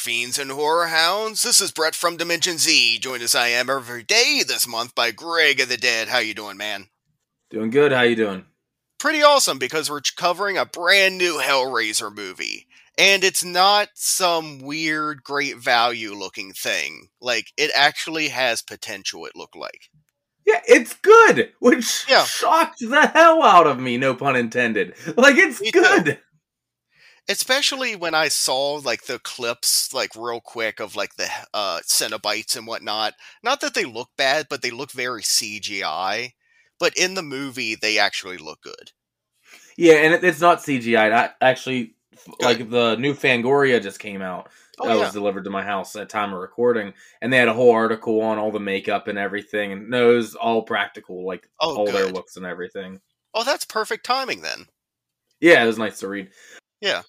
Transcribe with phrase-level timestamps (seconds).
[0.00, 1.42] fiends and horror hounds.
[1.42, 5.10] This is Brett from Dimension Z, joined as I am every day this month by
[5.10, 6.08] Greg of the Dead.
[6.08, 6.88] How you doing, man?
[7.50, 7.92] Doing good.
[7.92, 8.46] How you doing?
[9.00, 12.66] Pretty awesome because we're covering a brand new Hellraiser movie.
[12.98, 17.08] And it's not some weird, great value looking thing.
[17.18, 19.88] Like, it actually has potential, it looked like.
[20.46, 22.24] Yeah, it's good, which Yeah.
[22.24, 23.96] shocked the hell out of me.
[23.96, 24.94] No pun intended.
[25.16, 25.70] Like it's too.
[25.70, 26.20] good.
[27.28, 32.56] Especially when I saw, like, the clips, like, real quick of, like, the uh, Cenobites
[32.56, 33.14] and whatnot.
[33.42, 36.32] Not that they look bad, but they look very CGI.
[36.80, 38.90] But in the movie, they actually look good.
[39.76, 41.12] Yeah, and it, it's not CGI.
[41.12, 41.94] I actually
[42.40, 44.48] like the new Fangoria just came out.
[44.78, 45.04] Oh, that yeah.
[45.04, 48.22] was delivered to my house at time of recording, and they had a whole article
[48.22, 51.86] on all the makeup and everything, and no, it was all practical, like Oh, all
[51.86, 53.00] their looks and everything.
[53.34, 54.66] Oh, that's perfect timing then.
[55.40, 56.30] Yeah, it was nice to read.
[56.80, 57.02] Yeah.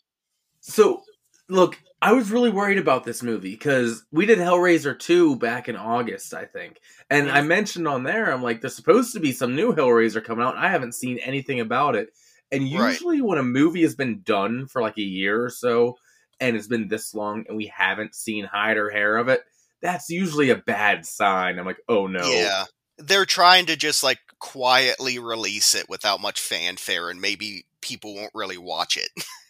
[0.60, 1.04] So,
[1.50, 5.76] look, I was really worried about this movie because we did Hellraiser 2 back in
[5.76, 6.80] August, I think.
[7.10, 7.30] And.
[7.30, 10.58] I mentioned on there, I'm like, there's supposed to be some new Hellraiser coming out.
[10.58, 12.10] I haven't seen anything about it.
[12.52, 12.92] And Right.
[12.92, 15.98] usually, when a movie has been done for like a year or so,
[16.40, 19.42] and it's been this long, and we haven't seen hide or hair of it,
[19.82, 21.60] that's usually a bad sign.
[21.60, 22.24] I'm like, oh no.
[22.24, 22.66] Yeah.
[22.98, 28.32] They're trying to just, like, quietly release it without much fanfare, and maybe people won't
[28.36, 29.10] really watch it.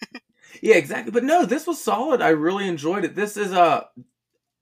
[0.62, 1.12] Yeah, exactly.
[1.12, 2.22] But no, this was solid.
[2.22, 3.16] I really enjoyed it.
[3.16, 3.88] This is a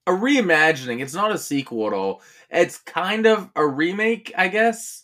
[0.08, 1.02] a reimagining.
[1.02, 2.22] It's not a sequel at all.
[2.50, 5.04] It's kind of a remake, I guess.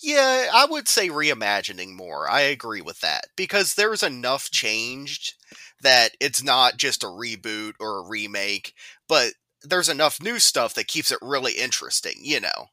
[0.00, 2.30] Yeah, I would say reimagining more.
[2.30, 5.34] I agree with that because there's enough changed
[5.82, 8.74] that it's not just a reboot or a remake,
[9.08, 9.32] but
[9.62, 12.68] there's enough new stuff that keeps it really interesting, you know.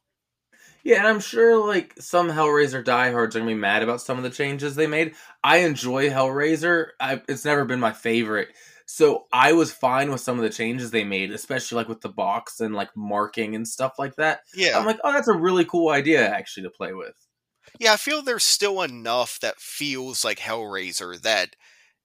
[0.86, 4.22] Yeah, and I'm sure like some Hellraiser diehards are gonna be mad about some of
[4.22, 5.16] the changes they made.
[5.42, 6.90] I enjoy Hellraiser.
[7.00, 8.50] I, it's never been my favorite,
[8.86, 12.08] so I was fine with some of the changes they made, especially like with the
[12.08, 14.42] box and like marking and stuff like that.
[14.54, 14.78] Yeah.
[14.78, 17.16] I'm like, oh, that's a really cool idea actually to play with.
[17.80, 21.56] Yeah, I feel there's still enough that feels like Hellraiser that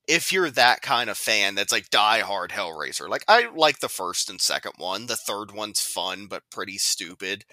[0.07, 4.27] if you're that kind of fan that's like diehard Hellraiser, like I like the first
[4.27, 5.05] and second one.
[5.05, 7.45] The third one's fun but pretty stupid.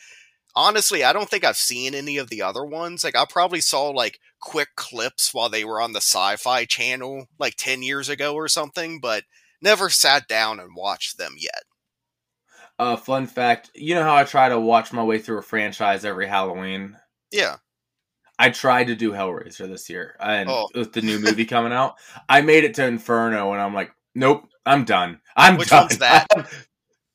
[0.58, 3.04] Honestly, I don't think I've seen any of the other ones.
[3.04, 7.54] Like I probably saw like quick clips while they were on the sci-fi channel like
[7.56, 9.22] 10 years ago or something, but
[9.62, 11.62] never sat down and watched them yet.
[12.76, 16.04] Uh, fun fact: you know how I try to watch my way through a franchise
[16.04, 16.96] every Halloween.
[17.30, 17.58] Yeah.
[18.40, 20.68] I tried to do Hellraiser this year, and Oh.
[20.74, 21.94] with the new movie coming out,
[22.28, 25.20] I made it to Inferno, and I'm like, nope, I'm done.
[25.36, 25.84] I'm Which done.
[25.84, 26.26] one's that?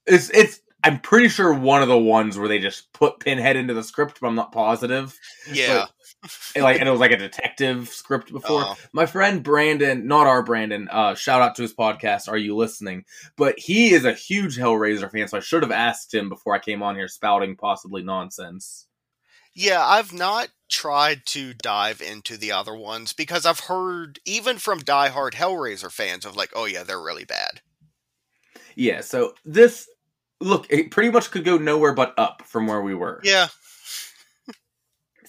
[0.06, 0.60] it's it's.
[0.84, 4.20] I'm pretty sure one of the ones where they just put Pinhead into the script,
[4.20, 5.18] but I'm not positive.
[5.52, 5.86] Yeah.
[6.56, 8.64] And like, and it was like a detective script before.
[8.66, 8.76] Oh.
[8.92, 12.28] My friend Brandon, not our Brandon, uh, shout out to his podcast.
[12.28, 13.06] Are you listening?
[13.38, 16.60] But he is a huge Hellraiser fan, so I should have asked him before I
[16.60, 18.88] came on here spouting possibly nonsense.
[19.54, 24.82] Yeah, I've not tried to dive into the other ones because I've heard even from
[24.82, 27.62] diehard Hellraiser fans of like, oh yeah, they're really bad.
[28.76, 29.88] Yeah, so this
[30.40, 33.22] look, it pretty much could go nowhere but up from where we were.
[33.24, 33.48] Yeah,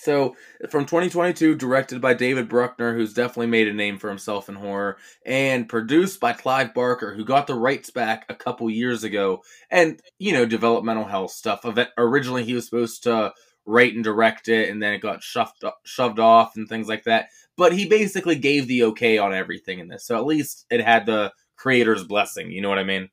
[0.05, 0.37] So
[0.69, 4.99] from 2022, directed by David Bruckner, who's definitely made a name for himself in horror,
[5.25, 9.99] and produced by Clive Barker, who got the rights back a couple years ago, and
[10.19, 11.65] you know, developmental health stuff.
[11.97, 13.33] Originally he was supposed to
[13.65, 17.29] write and direct it, and then it got shoved shoved off and things like that.
[17.57, 21.07] But he basically gave the okay on everything in this, so at least it had
[21.07, 22.51] the creator's blessing.
[22.51, 23.09] You know what I mean?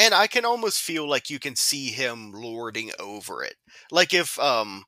[0.00, 3.56] And I can almost feel like you can see him lording over it.
[3.90, 4.84] Like if um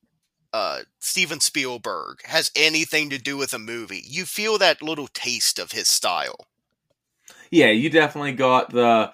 [0.52, 5.58] uh Steven Spielberg has anything to do with a movie, you feel that little taste
[5.58, 6.46] of his style.
[7.50, 9.12] Yeah, you definitely got the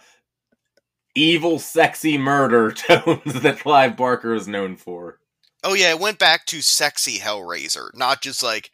[1.17, 5.19] evil, sexy murder tones that Clive Barker is known for.
[5.65, 8.71] Oh yeah, it went back to sexy Hellraiser, not just like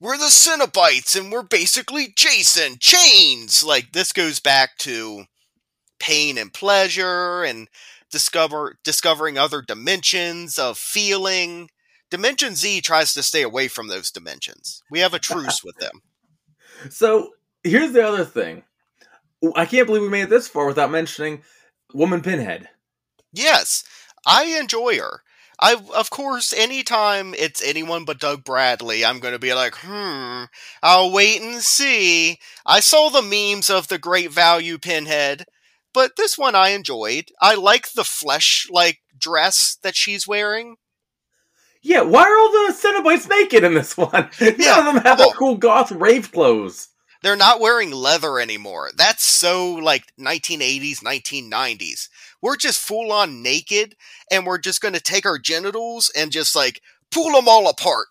[0.00, 3.64] we're the Cenobites and we're basically Jason chains.
[3.64, 5.24] Like this goes back to
[6.00, 7.68] pain and pleasure and
[8.10, 11.70] discover discovering other dimensions of feeling.
[12.10, 14.82] Dimension Z tries to stay away from those dimensions.
[14.90, 16.02] We have a truce with them.
[16.90, 17.30] So
[17.62, 18.64] here's the other thing.
[19.54, 21.42] I can't believe we made it this far without mentioning
[21.94, 22.68] Woman Pinhead.
[23.32, 23.84] Yes,
[24.26, 25.22] I enjoy her.
[25.60, 30.44] I of course, anytime it's anyone but Doug Bradley, I'm going to be like, hmm,
[30.82, 32.38] I'll wait and see.
[32.64, 35.44] I saw the memes of the great value pinhead,
[35.92, 37.26] but this one I enjoyed.
[37.40, 40.76] I like the flesh like dress that she's wearing.
[41.82, 44.10] Yeah, why are all the Cenobites naked in this one?
[44.40, 45.30] None Yeah, of them have oh.
[45.30, 46.88] the cool goth rave clothes.
[47.22, 48.90] They're not wearing leather anymore.
[48.96, 52.08] That's so like 1980s, 1990s.
[52.40, 53.94] We're just full on naked
[54.30, 58.06] and we're just going to take our genitals and just like pull them all apart.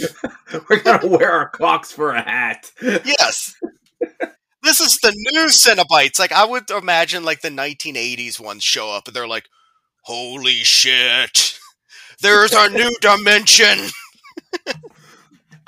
[0.68, 2.72] We're gonna wear our cocks for a hat.
[2.80, 3.54] Yes.
[4.68, 6.18] this is the new Cenobites.
[6.18, 9.46] Like I would imagine like the 1980s ones show up and they're like,
[10.02, 11.58] "Holy shit.
[12.22, 13.88] There's our new dimension."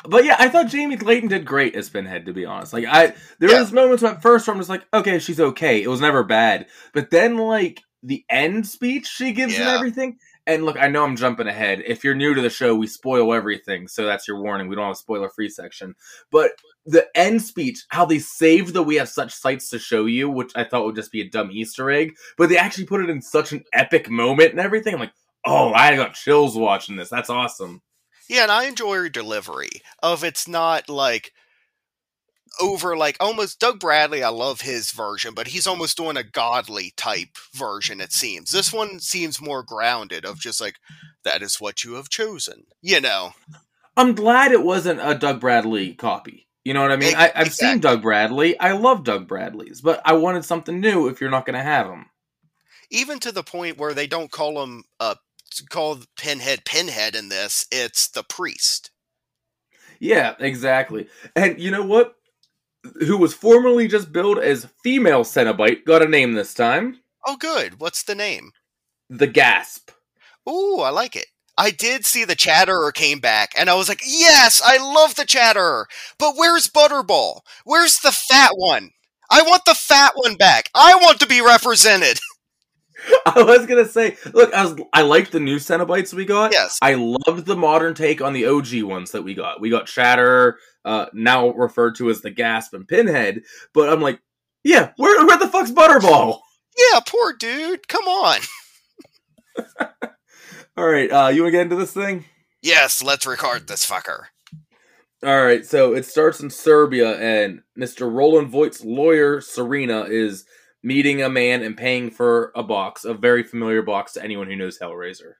[0.08, 2.24] But yeah, I thought Jamie Clayton did great as Pinhead.
[2.24, 3.60] To be honest, like I, there Yeah.
[3.60, 5.82] was moments at first where I'm just like, okay, she's okay.
[5.82, 6.66] It was never bad.
[6.94, 10.16] But then like the end speech she gives and everything.
[10.50, 11.84] And look, I know I'm jumping ahead.
[11.86, 14.66] If you're new to the show, we spoil everything, so that's your warning.
[14.66, 15.94] We don't have a spoiler free section.
[16.32, 16.50] But
[16.84, 20.50] the end speech, how they saved the "We have such sights to show you," which
[20.56, 23.22] I thought would just be a dumb Easter egg, but they actually put it in
[23.22, 24.92] such an epic moment and everything.
[24.92, 25.12] I'm like,
[25.46, 27.10] oh, I got chills watching this.
[27.10, 27.82] That's awesome.
[28.28, 31.32] Yeah, and I enjoy her delivery of it's not like
[32.60, 34.22] over like almost Doug Bradley.
[34.22, 38.00] I love his version, but he's almost doing a godly type version.
[38.00, 40.76] It seems this one seems more grounded of just like
[41.24, 42.64] that is what you have chosen.
[42.82, 43.32] You know,
[43.96, 46.46] I'm glad it wasn't a Doug Bradley copy.
[46.64, 47.14] You know what I mean?
[47.16, 47.80] I, I've seen.
[47.80, 48.58] Doug Bradley.
[48.60, 51.86] I love Doug Bradley's, but I wanted something new if you're not going to have
[51.86, 52.06] him.
[52.90, 55.14] even to the point where they don't call him uh
[55.68, 57.66] call Pinhead Pinhead in this.
[57.72, 58.90] It's the priest.
[59.98, 61.08] Yeah, exactly.
[61.36, 62.14] And you know what?
[63.00, 66.98] Who was formerly just billed as female Cenobite got a name this time.
[67.26, 67.80] Oh, good.
[67.80, 68.52] What's the name?
[69.10, 69.90] The Gasp.
[70.48, 71.26] Ooh, I like it.
[71.58, 75.26] I did see the Chatterer came back, and I was like, yes, I love the
[75.26, 75.88] Chatterer.
[76.18, 77.40] But where's Butterball?
[77.64, 78.90] Where's the fat one?
[79.30, 80.70] I want the fat one back.
[80.74, 82.18] I want to be represented.
[83.26, 86.52] I was gonna say, look, I was I liked the new Cenobites we got.
[86.52, 86.78] Yes.
[86.82, 89.60] I loved the modern take on the OG ones that we got.
[89.60, 93.42] We got Shatter, uh, now referred to as the Gasp and Pinhead.
[93.74, 94.20] But I'm like,
[94.64, 96.40] yeah, where where the fuck's Butterball?
[96.76, 97.88] Yeah, poor dude.
[97.88, 98.40] Come on.
[100.76, 102.24] All right, uh, you want to get into this thing?
[102.62, 104.26] Yes, let's record this fucker.
[105.22, 108.10] All right, so it starts in Serbia, and Mr.
[108.10, 110.46] Roland Voight's lawyer, Serena, is
[110.82, 114.56] meeting a man and paying for a box, a very familiar box to anyone who
[114.56, 115.34] knows Hellraiser.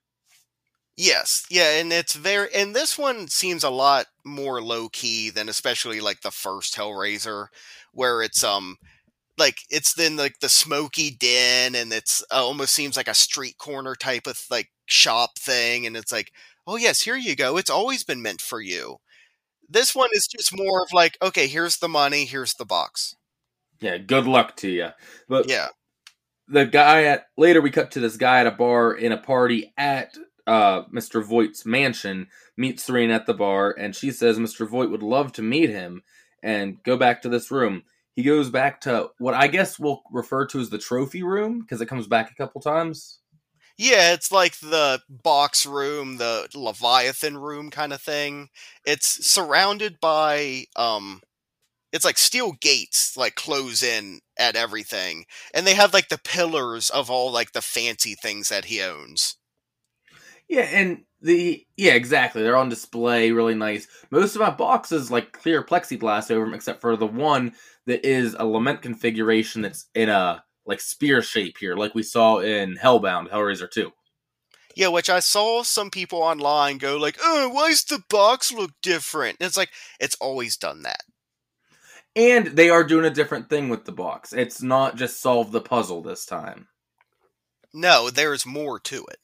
[1.03, 5.49] Yes, yeah, and it's very and this one seems a lot more low key than
[5.49, 7.47] especially like the first Hellraiser,
[7.95, 8.77] where it's um
[9.39, 13.57] like it's in like the smoky den and it's uh, almost seems like a street
[13.57, 16.33] corner type of like shop thing, and it's like,
[16.67, 17.57] oh yes, here you go.
[17.57, 18.99] It's always been meant for you.
[19.71, 23.17] This one is just more of like, okay, here's the money, here's the box.
[23.81, 24.89] Yeah, good luck to you.
[25.31, 25.69] But Yeah,
[26.51, 29.73] the guy at later we cut to this guy at a bar in a party
[29.79, 30.15] at
[30.47, 31.25] uh, Mr.
[31.25, 34.69] Voight's mansion meets Serena at the bar and she says Mr.
[34.69, 36.03] Voigt would love to meet him
[36.43, 37.83] and go back to this room.
[38.15, 41.81] He goes back to what I guess we'll refer to as the trophy room because
[41.81, 43.21] it comes back a couple times.
[43.79, 48.51] Yeah, it's like the box room, the Leviathan room kind of thing.
[48.85, 51.23] It's surrounded by um
[51.93, 55.25] it's like steel gates like close in at everything.
[55.55, 59.37] And they have like the pillars of all like the fancy things that he owns.
[60.51, 62.43] Yeah, and the yeah, exactly.
[62.43, 63.87] They're on display, really nice.
[64.11, 67.53] Most of my boxes like clear plexiglass over them, except for the one
[67.87, 72.39] that is a lament configuration that's in a like spear shape here, like we saw
[72.41, 73.93] in Hellbound, Hellraiser Two.
[74.75, 78.73] Yeah, which I saw some people online go like, "Oh, why does the box look
[78.83, 81.03] different?" And it's like it's always done that.
[82.17, 84.33] And they are doing a different thing with the box.
[84.33, 86.67] It's not just solve the puzzle this time.
[87.73, 89.21] No, there's more to it.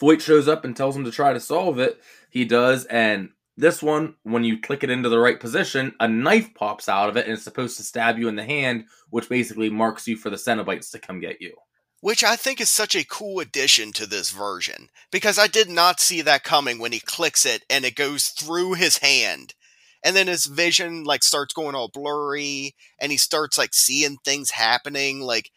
[0.00, 2.00] Voight shows up and tells him to try to solve it.
[2.30, 6.54] He does, and this one, when you click it into the right position, a knife
[6.54, 9.68] pops out of it and it's supposed to stab you in the hand, which basically
[9.70, 11.54] marks you for the Cenobites to come get you.
[12.00, 15.98] which I think is such a cool addition to this version because I did not
[16.00, 19.54] see that coming when he clicks it and it goes through his hand.
[20.04, 24.50] And then his vision like starts going all blurry and he starts like seeing things
[24.50, 25.50] happening like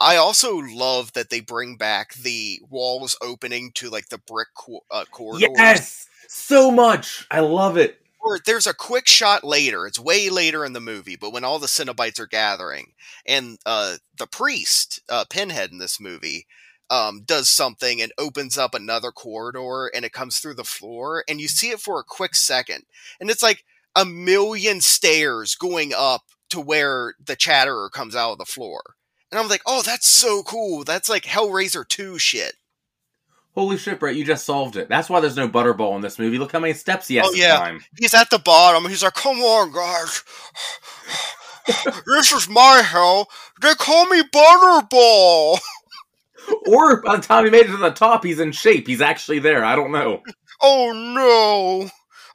[0.00, 4.82] I also love that they bring back the walls opening to like the brick cor-
[4.90, 5.50] uh, corridors.
[5.56, 6.08] Yes!
[6.28, 7.26] So much!
[7.30, 8.00] I love it.
[8.18, 9.86] Or there's a quick shot later.
[9.86, 12.92] It's way later in the movie, but when all the Cenobites are gathering,
[13.26, 16.46] and uh, the priest, uh, Pinhead in this movie,
[16.90, 21.40] um, does something and opens up another corridor and it comes through the floor and
[21.40, 22.82] you see it for a quick second
[23.20, 23.64] and it's like
[23.94, 28.96] a million stairs going up to where the chatterer comes out of the floor
[29.30, 32.54] and i'm like oh that's so cool that's like hellraiser 2 shit
[33.56, 34.88] Holy shit, Brett, you just solved it.
[34.88, 36.38] That's why there's no Butterball in this movie.
[36.38, 37.56] Look how many steps he has Oh, to yeah.
[37.56, 37.80] climb.
[37.98, 40.22] he's at the bottom he's like come on guys
[42.06, 43.28] this is my hell
[43.60, 45.58] they call me butterball
[46.66, 48.86] Or by the time he made it to the top, he's in shape.
[48.86, 49.64] He's actually there.
[49.64, 50.22] I don't know.
[50.62, 51.90] oh no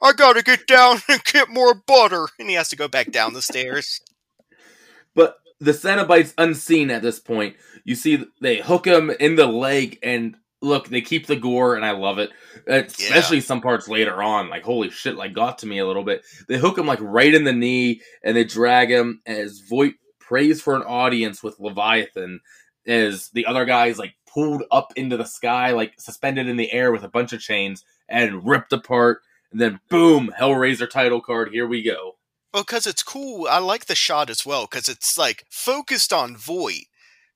[0.06, 3.32] i gotta get down and get more butter and he has to go back down
[3.32, 4.00] the stairs
[5.14, 7.56] But the Cenobite's unseen at this point.
[7.84, 11.84] You see, they hook him in the leg, and look, they keep the gore, and
[11.84, 12.30] I love it.
[12.66, 14.48] Especially some parts later on.
[14.48, 16.24] Like, holy shit, like, got to me a little bit.
[16.48, 20.60] They hook him, like, right in the knee, and they drag him as Voight prays
[20.60, 22.40] for an audience with Leviathan,
[22.86, 26.90] as the other guy's, like, pulled up into the sky, like, suspended in the air
[26.90, 29.20] with a bunch of chains, and ripped apart.
[29.52, 31.50] And then, boom, Hellraiser title card.
[31.52, 32.16] Here we go.
[32.52, 33.46] Well, because it's cool.
[33.48, 36.86] I like the shot as well because it's like focused on Voight,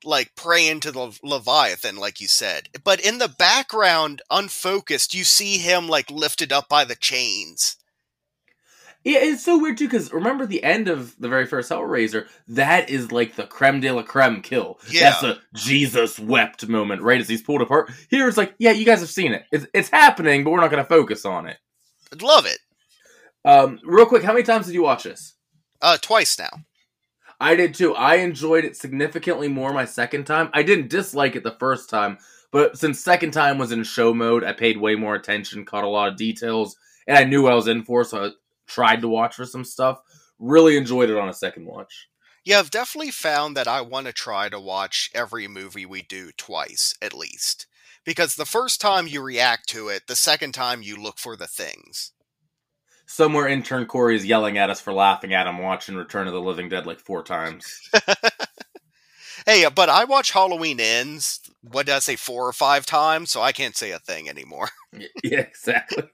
[0.04, 2.68] like praying to the Leviathan, like you said.
[2.84, 7.76] But in the background, unfocused, you see him like lifted up by the chains.
[9.02, 12.28] Yeah, it's so weird too because remember the end of the very first Hellraiser?
[12.48, 14.78] That is like the creme de la creme kill.
[14.90, 15.10] Yeah.
[15.10, 17.90] That's a Jesus wept moment, right as he's pulled apart.
[18.10, 19.44] Here it's like, yeah, you guys have seen it.
[19.50, 21.56] It's, it's happening, but we're not going to focus on it.
[22.12, 22.58] I'd love it.
[23.44, 25.34] Um, real quick, how many times did you watch this?
[25.80, 26.64] Uh, twice now.
[27.40, 27.94] I did too.
[27.94, 30.50] I enjoyed it significantly more my second time.
[30.52, 32.18] I didn't dislike it the first time,
[32.52, 35.88] but since second time was in show mode, I paid way more attention, caught a
[35.88, 38.30] lot of details, and I knew what I was in for, so I
[38.66, 40.00] tried to watch for some stuff.
[40.38, 42.08] Really enjoyed it on a second watch.
[42.44, 46.30] Yeah, I've definitely found that I want to try to watch every movie we do
[46.36, 47.66] twice, at least.
[48.04, 51.46] Because the first time you react to it, the second time you look for the
[51.46, 52.12] things.
[53.10, 56.40] Somewhere intern Corey is yelling at us for laughing at him watching Return of the
[56.40, 57.90] Living Dead like four times.
[59.46, 63.40] Hey, but I watch Halloween Ends, what did I say, four or five times, so
[63.40, 64.68] I can't say a thing anymore.
[65.24, 66.04] yeah, exactly.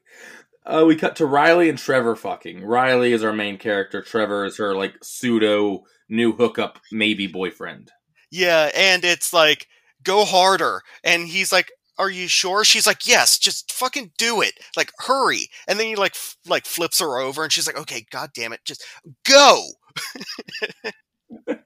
[0.64, 2.64] Uh, we cut to Riley and Trevor fucking.
[2.64, 4.00] Riley is our main character.
[4.00, 7.90] Trevor is her like pseudo new hookup maybe boyfriend.
[8.30, 9.66] Yeah, and it's like,
[10.02, 10.82] go harder.
[11.02, 12.64] And he's like, are you sure?
[12.64, 14.54] She's like, yes, just fucking do it.
[14.76, 15.48] Like, hurry.
[15.66, 18.52] And then he like, f- like flips her over and she's like, okay, god damn
[18.52, 18.84] it, just
[19.24, 19.62] go.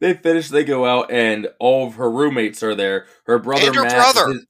[0.00, 3.06] They finish, they go out, and all of her roommates are there.
[3.24, 4.32] Her brother And her Matt, brother.
[4.32, 4.46] his-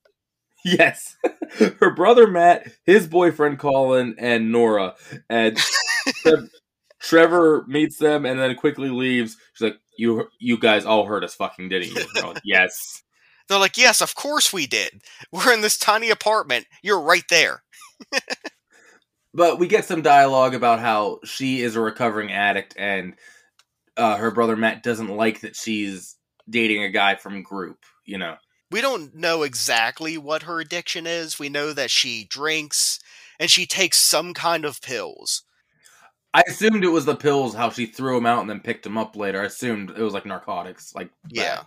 [0.64, 1.16] yes,
[1.80, 4.94] her brother Matt, his boyfriend Colin, and Nora.
[5.30, 5.56] And
[6.22, 6.50] Trev-
[7.00, 9.36] Trevor meets them and then quickly leaves.
[9.54, 13.02] She's like, "You, you guys all heard us fucking, didn't you?" Like, yes.
[13.48, 15.02] They're like, yes, of course we did.
[15.32, 16.66] We're in this tiny apartment.
[16.82, 17.62] You're right there.
[19.34, 23.14] But we get some dialogue about how she is a recovering addict and
[23.96, 26.16] uh, her brother Matt doesn't like that she's
[26.48, 27.78] dating a guy from group.
[28.04, 28.36] You know.
[28.70, 31.38] We don't know exactly what her addiction is.
[31.38, 33.00] We know that she drinks
[33.38, 35.44] and she takes some kind of pills.
[36.34, 38.96] I assumed it was the pills, how she threw them out and then picked them
[38.96, 39.42] up later.
[39.42, 41.56] I assumed it was like narcotics, like Yeah.
[41.56, 41.66] bad.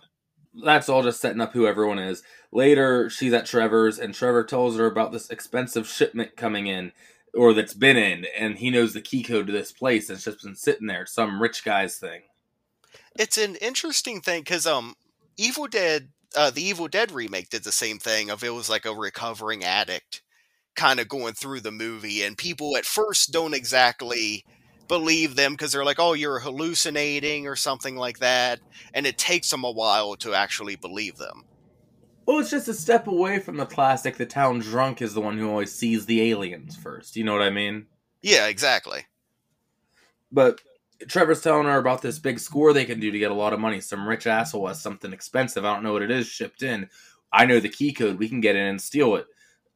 [0.64, 2.22] That's all just setting up who everyone is.
[2.52, 6.92] Later, she's at Trevor's, and Trevor tells her about this expensive shipment coming in,
[7.34, 10.08] or that's been in, and he knows the key code to this place.
[10.08, 12.22] And it's just been sitting there, some rich guy's thing.
[13.18, 14.94] It's an interesting thing because um,
[15.36, 18.30] Evil Dead, uh, the Evil Dead remake did the same thing.
[18.30, 20.22] Of it was like a recovering addict,
[20.74, 24.44] kind of going through the movie, and people at first don't exactly
[24.88, 28.60] believe them because they're like, "Oh, you're hallucinating" or something like that,
[28.94, 31.44] and it takes them a while to actually believe them.
[32.26, 34.16] Well, it's just a step away from the classic.
[34.16, 37.16] The town drunk is the one who always sees the aliens first.
[37.16, 37.86] You know what I mean?
[38.20, 39.06] Yeah, exactly.
[40.32, 40.60] But
[41.08, 43.60] Trevor's telling her about this big score they can do to get a lot of
[43.60, 43.80] money.
[43.80, 45.64] Some rich asshole has something expensive.
[45.64, 46.88] I don't know what it is shipped in.
[47.32, 48.18] I know the key code.
[48.18, 49.26] We can get in and steal it.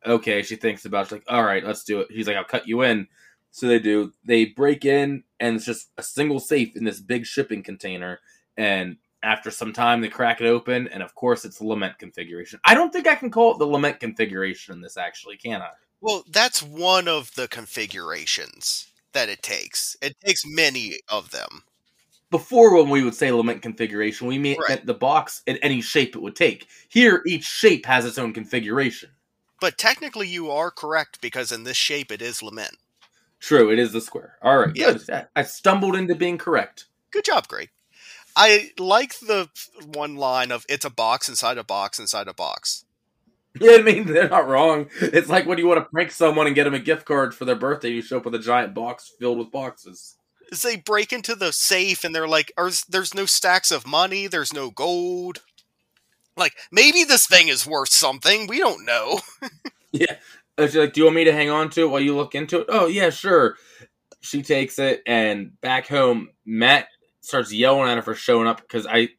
[0.05, 1.05] Okay, she thinks about it.
[1.07, 2.09] She's like, all right, let's do it.
[2.11, 3.07] He's like, I'll cut you in.
[3.51, 4.13] So they do.
[4.25, 8.21] They break in, and it's just a single safe in this big shipping container.
[8.57, 12.61] And after some time, they crack it open, and of course, it's the lament configuration.
[12.65, 15.71] I don't think I can call it the lament configuration in this, actually, can I?
[16.01, 19.97] Well, that's one of the configurations that it takes.
[20.01, 21.65] It takes many of them.
[22.31, 24.87] before when we would say lament configuration, we meant Right.
[24.87, 26.69] the box in any shape it would take.
[26.89, 29.11] Here, each shape has its own configuration.
[29.61, 32.79] But technically, you are correct because in this shape, it is lament.
[33.41, 34.37] True, it is the square.
[34.43, 34.97] All right, Yeah.
[35.35, 36.87] I- stumbled into being correct.
[37.11, 37.71] Good job, Greg.
[38.37, 39.49] I like the
[39.95, 42.85] one line of "It's a box inside a box inside a box."
[43.61, 44.89] Yeah, I mean they're not wrong.
[45.01, 47.45] It's like when you want to prank someone and get them a gift card for
[47.45, 50.15] their birthday, you show up with a giant box filled with boxes.
[50.63, 52.53] They break into the safe and they're like,
[52.89, 54.29] "There's no stacks of money.
[54.29, 55.41] There's no gold."
[56.37, 58.47] Like maybe this thing is worth something.
[58.47, 59.19] We don't know.
[59.91, 60.17] yeah,
[60.69, 62.61] she's like, "Do you want me to hang on to it while you look into
[62.61, 63.57] it?" Oh yeah, sure.
[64.21, 66.89] She takes it, and back home, Matt
[67.21, 69.11] starts yelling at her for showing up because I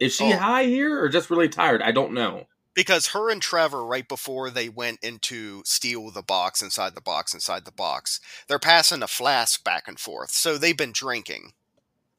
[0.00, 0.36] is she oh.
[0.36, 1.82] high here or just really tired?
[1.82, 2.44] I don't know.
[2.74, 7.32] Because her and Trevor, right before they went into steal the box inside the box
[7.32, 10.30] inside the box, they're passing a flask back and forth.
[10.30, 11.52] So they've been drinking.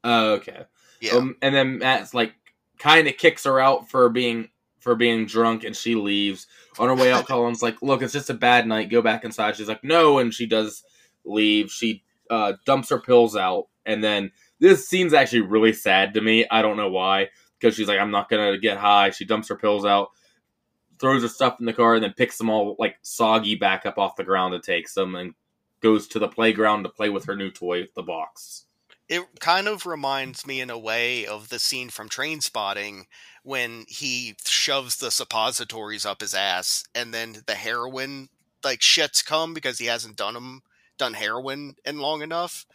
[0.04, 0.66] Oh, okay.
[1.02, 1.16] Yeah.
[1.16, 2.34] Um, and then Matt's like
[2.80, 4.50] kind of kicks her out for being
[4.86, 6.46] for being drunk and she leaves.
[6.80, 8.92] On her way out, Colin's like, Look, it's just a bad night.
[8.92, 9.58] Go back inside.
[9.58, 10.84] She's like, No, and she does
[11.26, 11.72] leave.
[11.72, 16.46] She uh, dumps her pills out and then this scene's actually really sad to me.
[16.50, 17.30] I don't know why.
[17.60, 19.10] Because she's like, I'm not gonna get high.
[19.10, 20.10] She dumps her pills out,
[21.00, 23.98] throws her stuff in the car, and then picks them all like soggy back up
[23.98, 25.34] off the ground and takes them and
[25.82, 28.66] goes to the playground to play with her new toy, the box.
[29.08, 33.04] It kind of reminds me in a way of the scene from Trainspotting
[33.44, 38.30] when he shoves the suppositories up his ass and then the heroin
[38.64, 40.64] like shits come because he hasn't done them
[40.98, 42.66] done heroin in long enough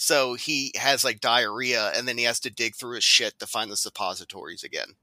[0.00, 3.46] so he has like diarrhea, and then he has to dig through his shit to
[3.46, 4.94] find the suppositories again.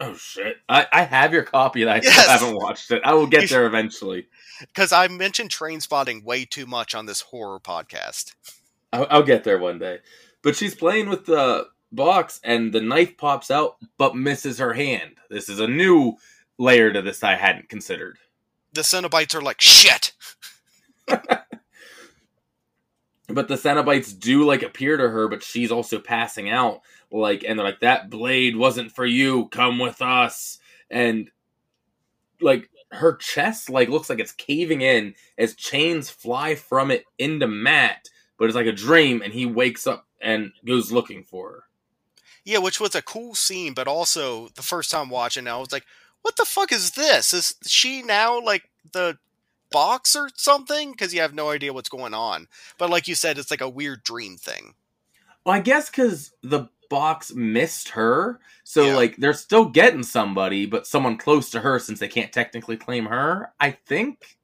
[0.00, 0.56] Oh shit!
[0.70, 2.28] I, I have your copy, and I yes.
[2.28, 3.02] haven't watched it.
[3.04, 4.26] I will get there eventually.
[4.60, 8.32] Because I mentioned Trainspotting way too much on this horror podcast.
[8.92, 9.98] I'll, I'll get there one day.
[10.42, 15.12] But she's playing with the box, and the knife pops out, but misses her hand.
[15.30, 16.14] This is a new
[16.58, 18.18] layer to this I hadn't considered.
[18.72, 20.12] The Cenobites are like shit.
[21.06, 21.28] but
[23.28, 26.80] the Cenobites do like appear to her, but she's also passing out.
[27.10, 29.48] Like, and they're like, "That blade wasn't for you.
[29.48, 30.58] Come with us."
[30.90, 31.30] And
[32.40, 37.46] like her chest, like looks like it's caving in as chains fly from it into
[37.46, 38.08] Matt.
[38.42, 41.64] But it's like a dream, and he wakes up and goes looking for her.
[42.44, 45.84] Yeah, which was a cool scene, but also the first time watching, I was like,
[46.22, 47.32] "What the fuck is this?
[47.32, 49.18] Is she now like the
[49.70, 52.46] box or something because you have no idea what's going on.
[52.78, 54.74] But like you said, it's like a weird dream thing.
[55.44, 58.96] Well, I guess because the box missed her, so yeah.
[58.96, 63.06] like they're still getting somebody, but someone close to her since they can't technically claim
[63.06, 63.52] her.
[63.58, 64.36] I think.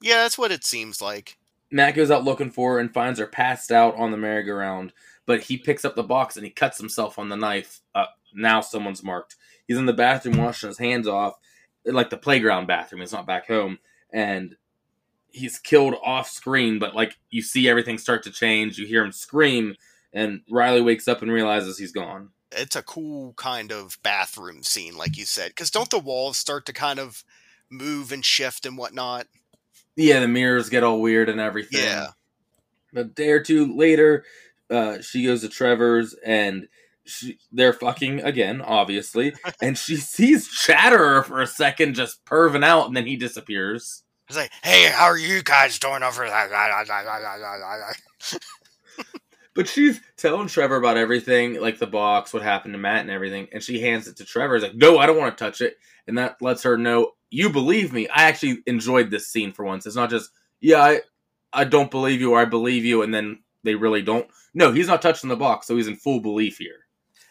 [0.00, 1.38] Yeah, that's what it seems like.
[1.72, 4.92] Matt goes out looking for her and finds her passed out on the merry-go-round,
[5.26, 7.80] but he picks up the box and he cuts himself on the knife.
[7.94, 9.36] Uh, now someone's marked.
[9.66, 11.34] He's in the bathroom washing his hands off,
[11.84, 13.00] like the playground bathroom.
[13.00, 13.78] It's not back home,
[14.12, 14.54] and
[15.28, 18.78] he's killed off screen, but like you see everything start to change.
[18.78, 19.76] You hear him scream,
[20.12, 22.30] and Riley wakes up and realizes he's gone.
[22.50, 26.66] It's a cool kind of bathroom scene, like you said, because don't the walls start
[26.66, 27.24] to kind of
[27.70, 29.26] move and shift and whatnot?
[29.96, 31.84] Yeah, the mirrors get all weird and everything.
[31.84, 32.08] Yeah.
[32.94, 34.24] A day or two later,
[34.70, 36.68] uh, she goes to Trevor's and
[37.04, 42.86] she, they're fucking again, obviously, and she sees Chatterer for a second just perving out,
[42.86, 44.02] and then he disappears.
[44.28, 46.48] It's like, hey, how are you guys doing over there?
[49.54, 53.48] but she's telling Trevor about everything, like the box, what happened to Matt, and everything.
[53.52, 54.54] And she hands it to Trevor.
[54.54, 55.76] He's like, no, I don't want to touch it.
[56.06, 58.06] And that lets her know, you believe me.
[58.08, 59.86] I actually enjoyed this scene for once.
[59.86, 61.00] It's not just, yeah, I,
[61.52, 64.28] I don't believe you or I believe you, and then they really don't.
[64.54, 66.86] No, he's not touching the box, so he's in full belief here.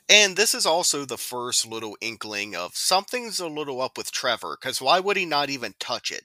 [0.09, 4.57] And this is also the first little inkling of something's a little up with Trevor,
[4.59, 6.23] because why would he not even touch it?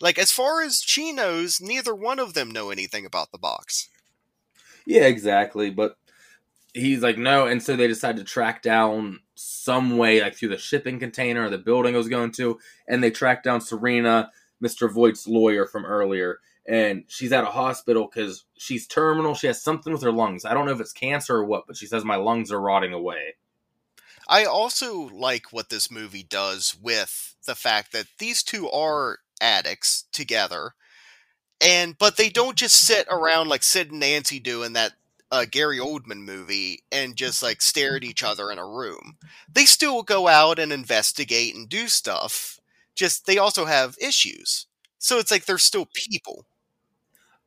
[0.00, 3.88] Like, as far as she knows, neither one of them know anything about the box.
[4.84, 5.70] Yeah, exactly.
[5.70, 5.96] But
[6.74, 7.46] he's like, no.
[7.46, 11.50] And so they decide to track down some way, like through the shipping container or
[11.50, 12.58] the building I was going to.
[12.86, 14.30] And they track down Serena,
[14.62, 14.92] Mr.
[14.92, 16.40] Voight's lawyer from earlier.
[16.66, 19.34] And she's at a hospital because she's terminal.
[19.34, 20.44] She has something with her lungs.
[20.44, 22.92] I don't know if it's cancer or what, but she says, my lungs are rotting
[22.92, 23.36] away.
[24.26, 30.04] I also like what this movie does with the fact that these two are addicts
[30.12, 30.74] together
[31.60, 34.92] and but they don't just sit around like Sid and Nancy do in that
[35.34, 39.16] uh, Gary Oldman movie and just like stare at each other in a room.
[39.52, 42.60] They still go out and investigate and do stuff.
[42.94, 44.66] Just they also have issues.
[44.98, 46.46] So it's like they're still people.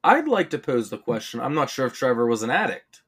[0.04, 1.40] I'd like to pose the question.
[1.40, 3.02] I'm not sure if Trevor was an addict.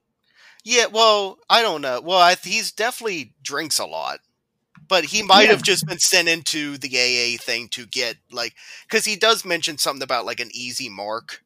[0.64, 2.02] Yeah, well, I don't know.
[2.02, 4.20] Well, I, he's definitely drinks a lot
[4.88, 5.52] but he might yeah.
[5.52, 8.56] have just been sent into the AA thing to get like
[8.90, 11.44] because he does mention something about like an easy mark.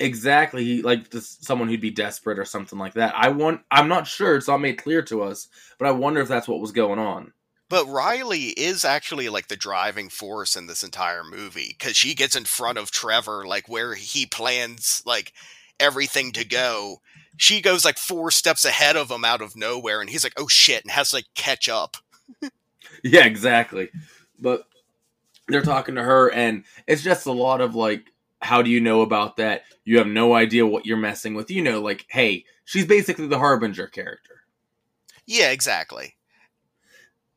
[0.00, 3.14] Exactly, he like this, someone who'd be desperate or something like that.
[3.14, 3.60] I want.
[3.70, 4.34] I'm not sure.
[4.36, 7.34] It's not made clear to us, but I wonder if that's what was going on.
[7.68, 12.34] But Riley is actually like the driving force in this entire movie because she gets
[12.34, 15.34] in front of Trevor, like where he plans like
[15.78, 17.02] everything to go.
[17.36, 20.48] She goes like four steps ahead of him out of nowhere, and he's like, "Oh
[20.48, 21.98] shit!" and has to like catch up.
[23.04, 23.90] yeah, exactly.
[24.40, 24.64] But
[25.46, 28.10] they're talking to her, and it's just a lot of like
[28.40, 29.62] how do you know about that?
[29.84, 31.50] You have no idea what you're messing with.
[31.50, 34.42] You know, like, hey, she's basically the Harbinger character.
[35.26, 36.16] Yeah, exactly.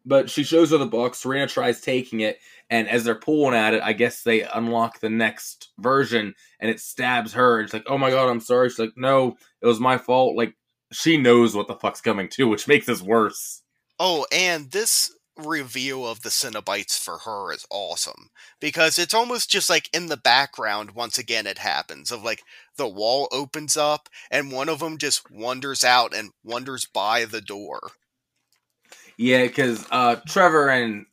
[0.06, 1.16] But she shows her the book.
[1.16, 2.40] Serena tries taking it,
[2.70, 6.80] and as they're pulling at it, I guess they unlock the next version, and it
[6.80, 7.62] stabs her.
[7.62, 8.70] It's like, oh my god, I'm sorry.
[8.70, 10.36] She's like, no, it was my fault.
[10.36, 10.56] Like,
[10.92, 13.62] she knows what the fuck's coming too, which makes this worse.
[14.00, 19.70] Oh, and this reveal of the Cenobites for her is awesome because it's almost just
[19.70, 22.44] like in the background once again it happens of like
[22.78, 27.42] the wall opens up and one of them just wanders out and wanders by the
[27.42, 27.80] door.
[29.18, 31.06] Yeah, because uh, Trevor and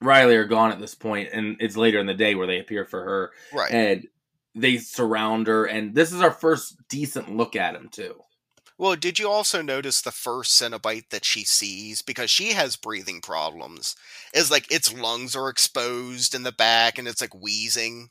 [0.00, 2.84] Riley are gone at this point, and it's later in the day where they appear
[2.84, 3.72] for her, Right.
[3.72, 4.06] and
[4.54, 8.14] they surround her, and this is our first decent look at him too.
[8.78, 13.20] Well, did you also notice the first Cenobite that she sees because she has breathing
[13.20, 13.96] problems?
[14.32, 18.10] Is like its lungs are exposed in the back and it's like wheezing.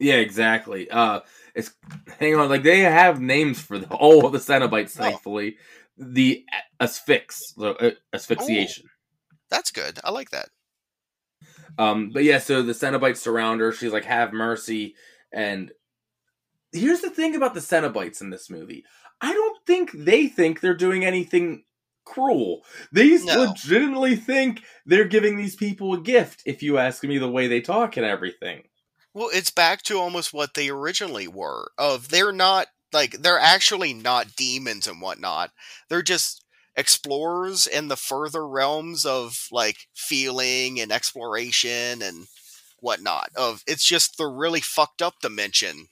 [0.00, 0.90] Yeah, exactly.
[0.90, 1.20] Uh,
[1.54, 1.72] it's
[2.18, 4.96] hang on, like they have names for the, all of the Cenobites.
[4.98, 5.04] Oh.
[5.04, 5.56] Thankfully,
[5.96, 6.44] the
[6.80, 8.86] asphyx, the, uh, asphyxiation.
[9.50, 10.00] That's good.
[10.02, 10.48] I like that.
[11.78, 13.70] Um, but yeah, so the Cenobites surround her.
[13.70, 14.96] She's like, "Have mercy!"
[15.32, 15.70] And
[16.72, 18.84] here's the thing about the Cenobites in this movie:
[19.22, 21.64] I don't think they think they're doing anything
[22.04, 22.62] cruel.
[22.92, 23.42] They No.
[23.42, 26.42] legitimately think they're giving these people a gift.
[26.44, 28.64] If you ask me, the way they talk and everything.
[29.14, 31.70] Well, it's back to almost what they originally were.
[31.78, 35.52] Of they're not like they're actually not demons and whatnot.
[35.88, 36.44] They're just
[36.76, 42.26] explorers in the further realms of like feeling and exploration and
[42.80, 43.30] whatnot.
[43.36, 45.88] Of it's just the really fucked up dimension.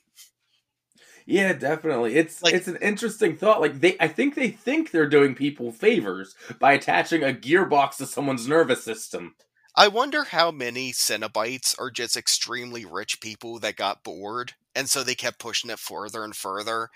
[1.30, 2.16] Yeah, definitely.
[2.16, 3.60] It's Like- it's an interesting thought.
[3.60, 8.06] Like they, I think they think they're doing people favors by attaching a gearbox to
[8.06, 9.36] someone's nervous system.
[9.76, 15.04] I wonder how many Cenobites are just extremely rich people that got bored, and so
[15.04, 16.88] they kept pushing it further and further,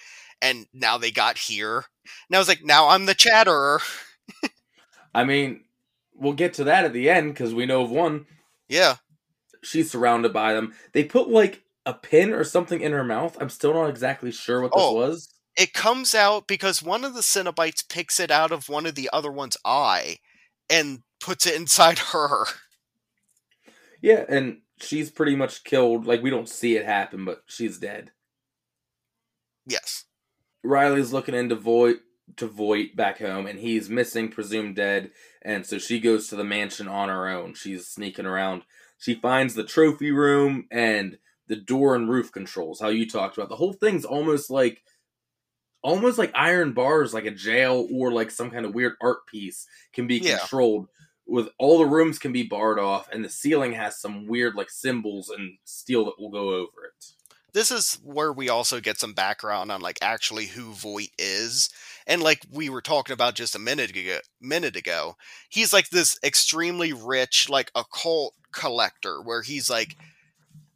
[0.43, 1.85] and now they got here.
[2.29, 3.81] Now was like, now I'm the chatterer.
[5.15, 5.63] I mean,
[6.13, 8.27] we'll get to that at the end because we know of one.
[8.69, 8.97] Yeah,
[9.63, 10.75] She's surrounded by them.
[10.93, 13.37] They put like a pin or something in her mouth.
[13.41, 14.93] I'm still not exactly sure what this Oh.
[14.95, 15.29] was.
[15.57, 19.09] it comes out because one of the Cenobites picks it out of one of the
[19.13, 20.19] other one's eye
[20.69, 22.47] and puts it inside her.
[24.03, 26.07] Yeah, and she's pretty much killed.
[26.07, 28.11] Like we don't see it happen, but she's dead.
[29.67, 30.05] Yes.
[30.63, 31.99] Riley's looking into Voight
[32.37, 35.11] to Voight back home, and he's missing, presumed dead.
[35.43, 37.55] And so she goes to the mansion on her own.
[37.55, 38.63] She's sneaking around.
[38.99, 42.81] She finds the trophy room and the door and roof controls.
[42.81, 44.83] How you talked about the whole thing's almost like,
[45.83, 49.67] almost like iron bars, like a jail or like some kind of weird art piece
[49.93, 50.39] can be Yeah.
[50.39, 50.89] controlled.
[51.27, 54.69] With all the rooms can be barred off, and the ceiling has some weird like
[54.69, 57.07] symbols and steel that will go over it.
[57.55, 61.71] This is where we also get some background on like actually who Voight is.
[62.07, 65.17] And like we were talking about just a minute ago, minute ago,
[65.49, 69.97] he's like this extremely rich like occult collector where he's like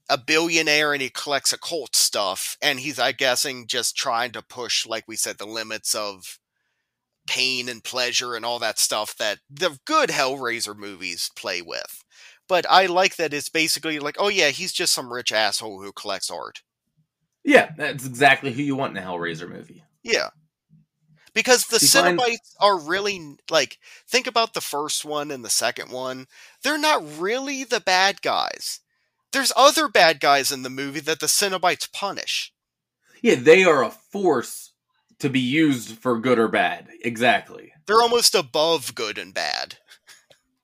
[0.09, 4.87] a billionaire and he collects occult stuff and he's I guessing just trying to push
[4.87, 6.39] like we said the limits of
[7.29, 12.03] pain and pleasure and all that stuff that the good Hellraiser movies play with.
[12.49, 15.93] But I like that it's basically like, oh yeah, he's just some rich asshole who
[15.93, 16.63] collects art.
[17.45, 19.85] Yeah, that's exactly who you want in a Hellraiser movie.
[20.03, 20.31] Yeah.
[21.35, 25.93] Because the finds- Cenobites are really like think about the first one and the second
[25.93, 26.27] one.
[26.63, 28.81] They're not really the bad guys.
[29.33, 32.53] There's other bad guys in the movie that the Cenobites punish.
[33.23, 34.73] Yeah, they are a force
[35.19, 36.89] to be used for good or bad.
[37.03, 37.73] Exactly.
[37.87, 39.77] They're almost above good and bad.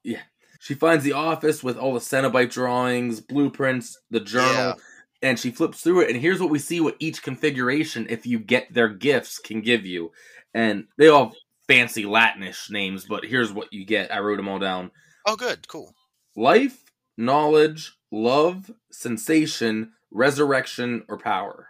[0.06, 0.20] Yeah.
[0.60, 4.74] She finds the office with all the Cenobite drawings, blueprints, the journal, Yeah.
[5.22, 6.10] and she flips through it.
[6.10, 9.86] And here's what we see what each configuration, if you get their gifts, can give
[9.86, 10.12] you.
[10.52, 11.32] And they all
[11.68, 14.12] fancy Latinish names, but here's what you get.
[14.12, 14.90] I wrote them all down
[15.26, 15.94] Oh good, cool.
[16.36, 16.78] life,
[17.16, 21.68] knowledge, love, sensation, resurrection, or power.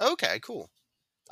[0.00, 0.70] Okay, cool.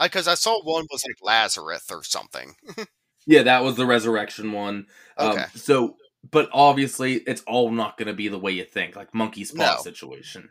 [0.00, 2.54] Because I, saw one was like Lazarus or something.
[3.26, 4.86] Yeah, that was the resurrection one.
[5.16, 5.46] Um, Okay.
[5.54, 5.96] so,
[6.28, 9.76] but obviously, it's all not going to be the way you think, like monkey's paw
[9.76, 9.82] No.
[9.82, 10.50] situation.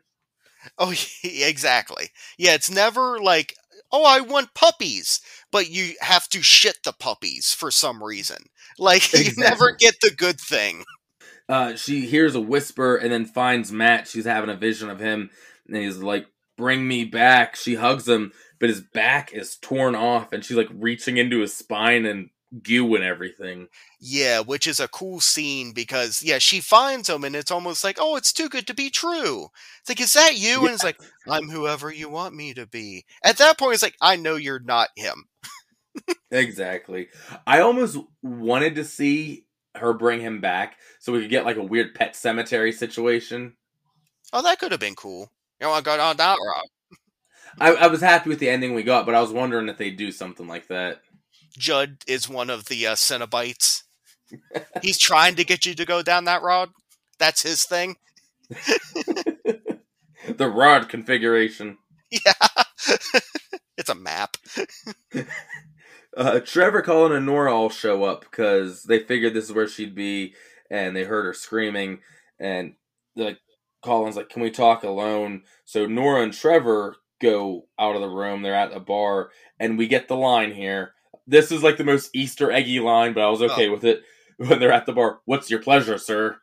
[0.77, 2.11] Oh, exactly.
[2.37, 3.55] Yeah, it's never like,
[3.91, 5.19] oh, I want puppies,
[5.51, 8.37] but you have to shit the puppies for some reason.
[8.79, 10.85] Like, you never get the good thing.
[11.51, 14.07] Uh, she hears a whisper and then finds Matt.
[14.07, 15.29] She's having a vision of him,
[15.67, 20.31] and he's like, "Bring me back." She hugs him, but his back is torn off,
[20.31, 22.29] and she's like reaching into his spine and
[22.63, 23.67] goo and everything.
[23.99, 27.97] Yeah, which is a cool scene because, yeah, she finds him and it's almost like,
[27.99, 29.47] oh, it's too good to be true.
[29.79, 30.49] It's like, is that you?
[30.49, 30.59] Yeah.
[30.59, 33.05] And it's like, I'm whoever you want me to be.
[33.23, 35.25] At that point, it's like, I know you're not him.
[36.33, 37.09] Exactly.
[37.45, 41.63] I almost wanted to see her bring him back so we could get like a
[41.63, 43.53] weird Pet Sematary situation.
[44.33, 45.31] Oh, that could have been cool.
[45.59, 46.97] You know, I got on that route.
[47.59, 49.97] I, I was happy with the ending we got, but I was wondering if they'd
[49.97, 51.01] do something like that.
[51.57, 53.83] Judd is one of the uh, Cenobites.
[54.81, 56.69] He's trying to get you to go down that rod.
[57.19, 57.97] That's his thing.
[58.49, 61.77] the rod configuration.
[62.25, 62.33] Yeah.
[63.77, 64.35] it's a map.
[66.15, 69.95] Uh, Trevor, Colin, and Nora all show up because they figured this is where she'd
[69.95, 70.33] be,
[70.69, 71.99] and they heard her screaming.
[72.39, 72.75] And
[73.15, 73.39] like,
[73.81, 78.41] Colin's like, "Can we talk alone?" So Nora and Trevor go out of the room.
[78.41, 80.93] They're at a bar, and we get the line here.
[81.27, 84.03] This is like the most Easter eggy line, but I was okay with it
[84.37, 85.21] when they're at the bar.
[85.25, 86.37] What's your pleasure, sir?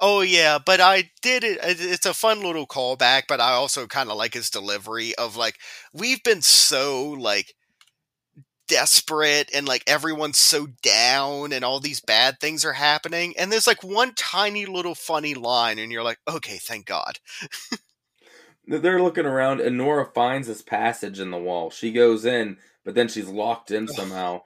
[0.00, 1.58] Oh yeah, but I did it.
[1.62, 5.56] It's a fun little callback, but I also kind of like his delivery of like
[5.92, 7.54] we've been so like
[8.68, 13.66] desperate and like everyone's so down and all these bad things are happening and there's
[13.66, 17.18] like one tiny little funny line and you're like okay thank god.
[18.68, 21.70] They're looking around, and Nora finds this passage in the wall.
[21.70, 24.40] She goes in, but then she's locked in somehow.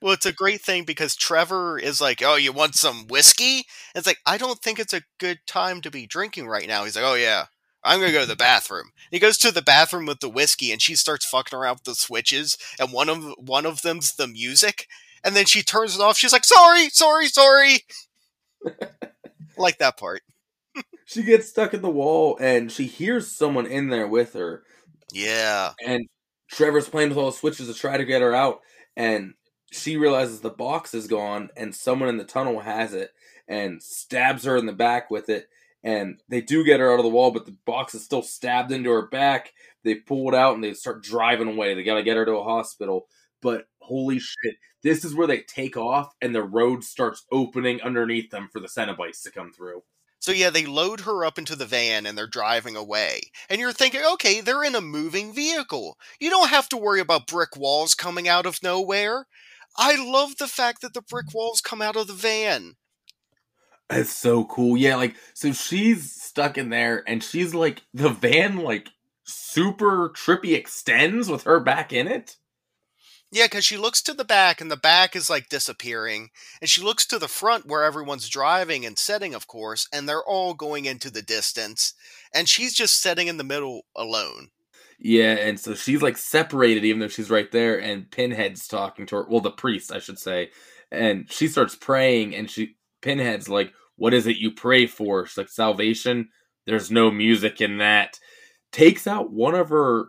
[0.00, 3.64] well it's a great thing because trevor is like oh you want some whiskey?
[3.94, 6.84] It's like i don't think it's a good time to be drinking right now.
[6.84, 7.46] He's like oh yeah
[7.84, 8.90] i'm gonna go to the bathroom.
[9.10, 11.94] He goes to the bathroom with the whiskey and she starts fucking around with the
[11.94, 14.88] switches and one of one of them's the music.
[15.22, 16.16] And then she turns it off.
[16.18, 17.80] She's like sorry sorry sorry.
[19.56, 20.22] Like that part.
[21.06, 24.62] She gets stuck in the wall, and she hears someone in there with her.
[25.12, 25.72] yeah.
[25.86, 26.08] And
[26.50, 28.60] Trevor's playing with all the switches to try to get her out,
[28.96, 29.34] and
[29.70, 33.10] she realizes the box is gone, and someone in the tunnel has it,
[33.46, 35.48] and stabs her in the back with it.
[35.84, 38.72] And they do get her out of the wall, but the box is still stabbed
[38.72, 39.52] into her back.
[39.84, 41.74] They pull it out and they start driving away.
[41.74, 43.06] They got to get her to a hospital.
[43.42, 48.30] But holy shit, this is where they take off, and the road starts opening underneath
[48.30, 49.82] them for the Cenobites to come through.
[50.20, 53.20] So yeah, they load her up into the van and they're driving away.
[53.50, 55.98] And you're thinking, okay, they're in a moving vehicle.
[56.18, 59.26] You don't have to worry about brick walls coming out of nowhere.
[59.76, 62.76] I love the fact that the brick walls come out of the van.
[63.90, 64.76] It's so cool.
[64.76, 68.88] Yeah, like so she's stuck in there and she's like the van like
[69.24, 72.36] super trippy extends with her back in it.
[73.30, 76.30] Yeah, because she looks to the back and the back is like disappearing.
[76.60, 80.22] And she looks to the front where everyone's driving and setting, of course, and they're
[80.22, 81.94] all going into the distance.
[82.32, 84.50] And she's just sitting in the middle alone.
[85.00, 89.16] Yeah, and so she's like separated even though she's right there and Pinhead's talking to
[89.16, 89.26] her.
[89.28, 90.50] Well, the priest, I should say.
[90.92, 95.38] And she starts praying and she Pinhead's like, "What is it you pray for?" She's
[95.38, 96.30] like, "Salvation."
[96.66, 98.18] There's no music in that.
[98.72, 100.06] Takes out one of her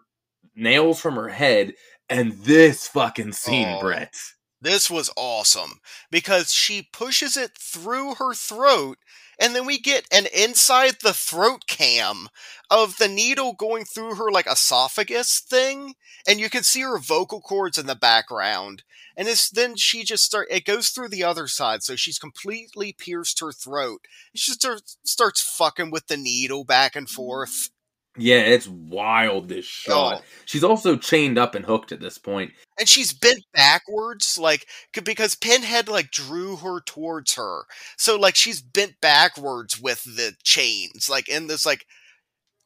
[0.55, 1.73] nails from her head
[2.09, 3.81] and this fucking scene, Oh.
[3.81, 4.15] Brett.
[4.61, 8.97] This was awesome because she pushes it through her throat,
[9.39, 12.27] and then we get an inside the throat cam
[12.69, 15.95] of the needle going through her like esophagus thing,
[16.27, 18.83] and you can see her vocal cords in the background.
[19.17, 23.39] And then she just start it goes through the other side, so she's completely pierced
[23.39, 24.01] her throat.
[24.33, 27.69] She just starts fucking with the needle back and forth.
[28.17, 30.21] Yeah, it's wild this shot.
[30.21, 30.25] Oh.
[30.45, 32.53] She's also chained up and hooked at this point.
[32.79, 34.65] and she's bent backwards like
[35.03, 37.63] because pinhead like drew her towards her
[37.97, 41.85] so like she's bent backwards with the chains like in this like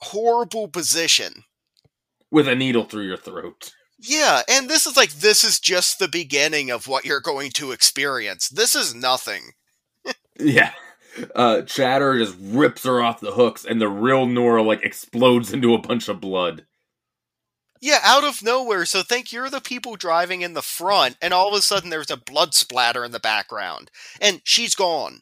[0.01, 1.43] horrible position
[2.31, 3.71] with a needle through your throat.
[3.99, 7.71] yeah and this is like this is just the beginning of what you're going to
[7.71, 9.51] experience this is nothing
[10.39, 10.71] Yeah.
[11.35, 15.73] Uh Chatter just rips her off the hooks and the real Nora like explodes into
[15.73, 16.65] a bunch of blood.
[17.81, 21.47] yeah out of nowhere so think you're the people driving in the front and all
[21.49, 23.89] of a sudden there's a blood splatter in the background
[24.21, 25.21] and she's gone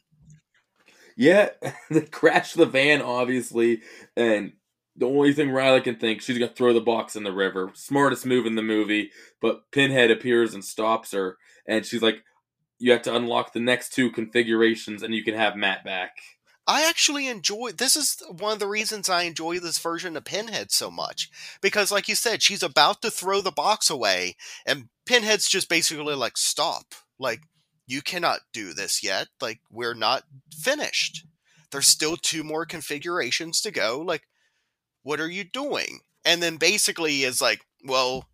[1.16, 1.50] Yeah,
[1.90, 3.82] they crash the van obviously
[4.16, 4.52] and
[4.96, 7.70] the only thing Riley can think she's gonna throw the box in the river.
[7.74, 11.36] Smartest move in the movie, but Pinhead appears and stops her,
[11.68, 12.24] and she's like,
[12.78, 16.16] "You have to unlock the next two configurations, and you can have Matt back."
[16.68, 20.70] I actually enjoy this is one of the reasons I enjoy this version of Pinhead
[20.70, 21.30] so much
[21.62, 24.36] because like you said she's about to throw the box away
[24.66, 26.94] and Pinhead's just basically like stop.
[27.18, 27.40] Like
[27.86, 29.28] you cannot do this yet.
[29.40, 31.26] Like we're not finished.
[31.72, 34.02] There's still two more configurations to go.
[34.04, 34.24] Like
[35.02, 36.00] what are you doing?
[36.22, 38.28] And then basically is like well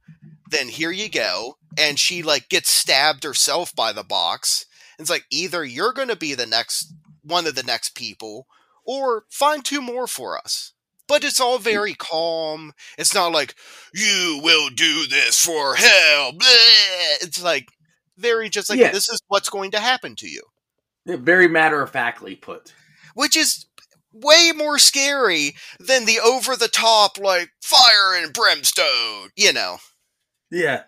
[0.55, 4.65] then here you go and she like gets stabbed herself by the box
[4.99, 8.47] And it's like either you're going to be the next one of the next people
[8.87, 10.73] or find two more for us.
[11.07, 11.63] But it's all mm.
[11.63, 12.73] very calm.
[12.97, 13.55] It's not like
[13.93, 16.33] you will do this for hell.
[16.33, 17.23] Bleh.
[17.23, 17.69] It's like
[18.17, 18.91] very just like Yeah.
[18.93, 20.43] this is what's going to happen to you,
[21.07, 22.73] Very matter of factly put.
[23.15, 23.67] which is
[24.13, 29.79] way more scary than the over the top like fire and brimstone, you know.
[30.55, 30.83] Yeah.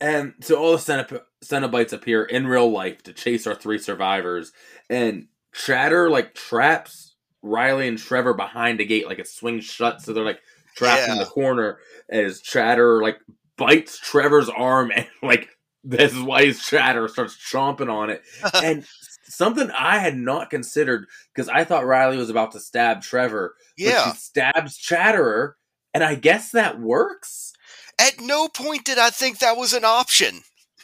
[0.00, 4.52] And so all the Cenop- Cenobites appear in real life to chase our three survivors.
[4.90, 10.02] And Chatter, like, traps Riley and Trevor behind a gate, like it swings shut.
[10.02, 10.40] So they're, like,
[10.76, 11.78] trapped in the corner
[12.10, 13.18] as Chatter, like,
[13.56, 14.90] bites Trevor's arm.
[14.94, 15.48] And, like,
[15.84, 18.22] this is why he's Chatter, starts chomping on it.
[18.62, 18.84] and
[19.26, 23.54] something I had not considered because I thought Riley was about to stab Trevor.
[23.78, 24.10] But Yeah.
[24.12, 25.56] she stabs Chatterer.
[25.94, 27.52] And I guess that works.
[27.98, 30.42] At no point did I think that was an option.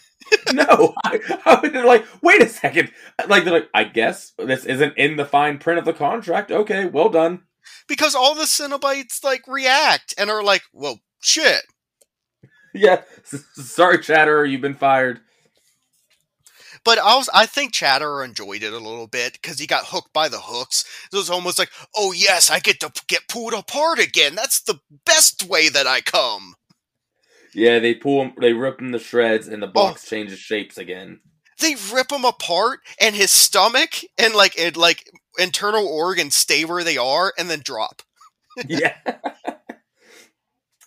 [0.53, 2.93] no, I, I would like, wait a second.
[3.27, 6.51] Like they're like, I guess this isn't in the fine print of the contract.
[6.51, 7.43] Okay, well done.
[7.89, 11.63] Because all the Cenobites like react and are like, well, shit.
[12.73, 13.03] Yeah,
[13.55, 15.19] sorry, Chatterer, you've been fired.
[16.85, 20.13] But I was, I think Chatterer enjoyed it a little bit because he got hooked
[20.13, 20.85] by the hooks.
[21.13, 24.37] It was almost like, oh yes, I get to get pulled apart again.
[24.37, 26.55] That's the best way that I come.
[27.55, 29.73] Yeah, they pull him, they rip him to shreds, and the oh.
[29.73, 31.21] box changes shapes again.
[31.61, 36.85] They rip him apart, and his stomach and like it, like internal organs stay where
[36.85, 38.03] they are, and then drop.
[38.67, 38.97] yeah.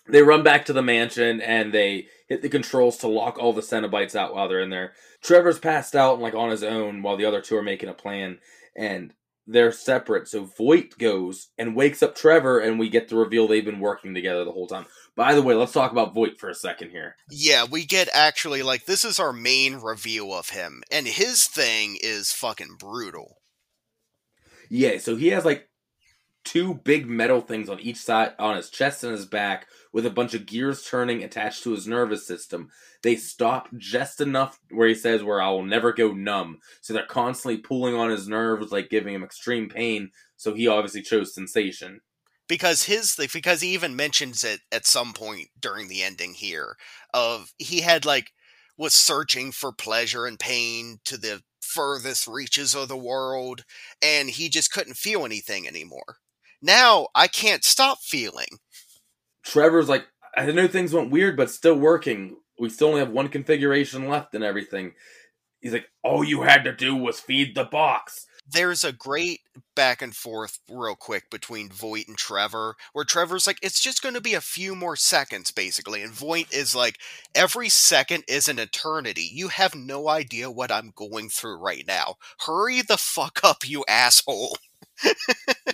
[0.08, 3.62] they run back to the mansion and they hit the controls to lock all the
[3.62, 4.92] Cenobites out while they're in there.
[5.22, 7.94] Trevor's passed out and like on his own while the other two are making a
[7.94, 8.38] plan,
[8.76, 9.12] and
[9.46, 10.28] they're separate.
[10.28, 14.14] So Voight goes and wakes up Trevor, and we get to reveal they've been working
[14.14, 14.86] together the whole time.
[15.16, 17.16] By the way, let's talk about Voight for a second here.
[17.30, 21.98] Yeah, we get actually like this is our main reveal of him, and his thing
[22.00, 23.38] is fucking brutal.
[24.68, 25.68] Yeah, so he has like
[26.44, 30.10] two big metal things on each side on his chest and his back with a
[30.10, 32.70] bunch of gears turning attached to his nervous system.
[33.02, 36.58] They stop just enough where he says where I will never go numb.
[36.80, 40.10] So they're constantly pulling on his nerves like giving him extreme pain.
[40.36, 42.00] So he obviously chose sensation.
[42.48, 46.76] Because his because he even mentions it at some point during the ending here
[47.12, 48.30] of he had like
[48.76, 53.64] was searching for pleasure and pain to the furthest reaches of the world
[54.02, 56.16] and he just couldn't feel anything anymore
[56.60, 58.58] now i can't stop feeling
[59.44, 62.36] Trevor's like, I know things went weird, but still working.
[62.58, 64.94] We still only have one configuration left and everything.
[65.60, 68.26] He's like, all you had to do was feed the box.
[68.50, 69.40] There's a great
[69.74, 74.14] back and forth real quick between Voight and Trevor, where Trevor's like, it's just going
[74.14, 76.02] to be a few more seconds, basically.
[76.02, 76.98] And Voight is like,
[77.34, 79.28] every second is an eternity.
[79.32, 82.16] You have no idea what I'm going through right now.
[82.46, 84.58] Hurry the fuck up, you asshole.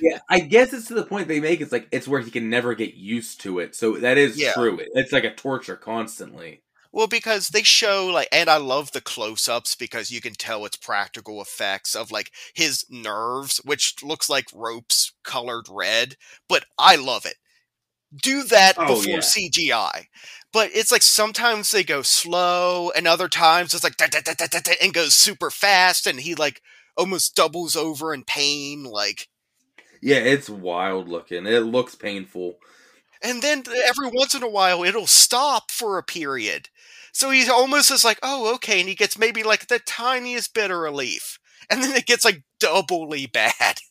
[0.01, 1.61] yeah, I guess it's to the point they make.
[1.61, 3.75] It's like it's where he can never get used to it.
[3.75, 4.53] So that is Yeah.
[4.53, 4.81] true.
[4.95, 6.63] It's like a torture constantly.
[6.93, 10.77] Well, because they show like, and I love the close-ups because you can tell it's
[10.77, 16.17] practical effects of like his nerves, which looks like ropes colored red,
[16.49, 17.37] but I love it.
[18.23, 19.19] Do that Oh, before yeah.
[19.21, 20.07] CGI.
[20.53, 24.33] But it's like sometimes they go slow, and other times it's like da, da, da,
[24.37, 26.61] da, da, da, and goes super fast, and he like
[26.97, 29.29] almost doubles over in pain, like.
[30.03, 31.47] Yeah, it's wild looking.
[31.47, 32.57] It looks painful.
[33.23, 36.69] And then every once in a while, it'll stop for a period.
[37.13, 38.81] So he's almost is like, oh, okay.
[38.81, 41.39] And he gets maybe like the tiniest bit of relief.
[41.69, 43.53] And then it gets like doubly bad.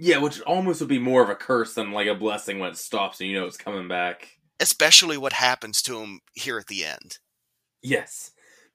[0.00, 2.76] Yeah, which almost would be more of a curse than like a blessing when it
[2.76, 4.38] stops and you know it's coming back.
[4.60, 7.18] Especially what happens to him here at the end.
[7.82, 8.30] Yes.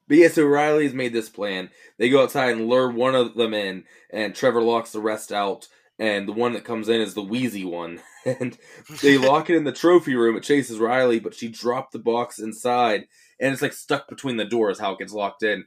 [0.08, 1.70] But yeah, so Riley's made this plan.
[1.98, 5.70] They go outside and lure one of them in, and Trevor locks the rest out,
[5.98, 8.02] and the one that comes in is the wheezy one.
[8.26, 8.58] And
[9.02, 10.38] they lock it in the trophy room.
[10.38, 13.10] It chases Riley, but she dropped the box inside,
[13.44, 15.66] and it's like stuck between the doors how it gets locked in.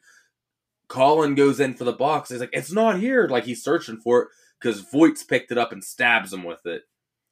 [0.88, 2.30] Colin goes in for the box.
[2.30, 3.28] He's like, it's not here.
[3.28, 4.28] Like he's searching for it
[4.60, 6.82] because Voight's picked it up and stabs him with it.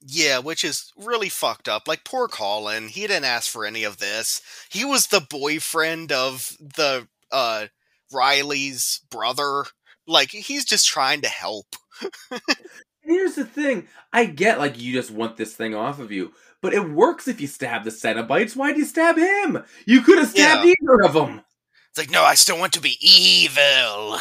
[0.06, 1.88] Yeah, which is really fucked up.
[1.88, 2.88] Like, poor Colin.
[2.88, 4.42] He didn't ask for any of this.
[4.70, 7.68] He was the boyfriend of the, uh,
[8.12, 9.64] Riley's brother.
[10.06, 11.76] Like, he's just trying to help.
[13.00, 13.88] Here's the thing.
[14.12, 16.32] I get like you just want this thing off of you,
[16.64, 18.56] but it works if you stab the Cenobites.
[18.56, 19.62] Why'd you stab him?
[19.84, 20.72] You could have stabbed Yeah.
[20.80, 21.42] either of them.
[21.90, 24.18] It's like, no, I still want to be evil.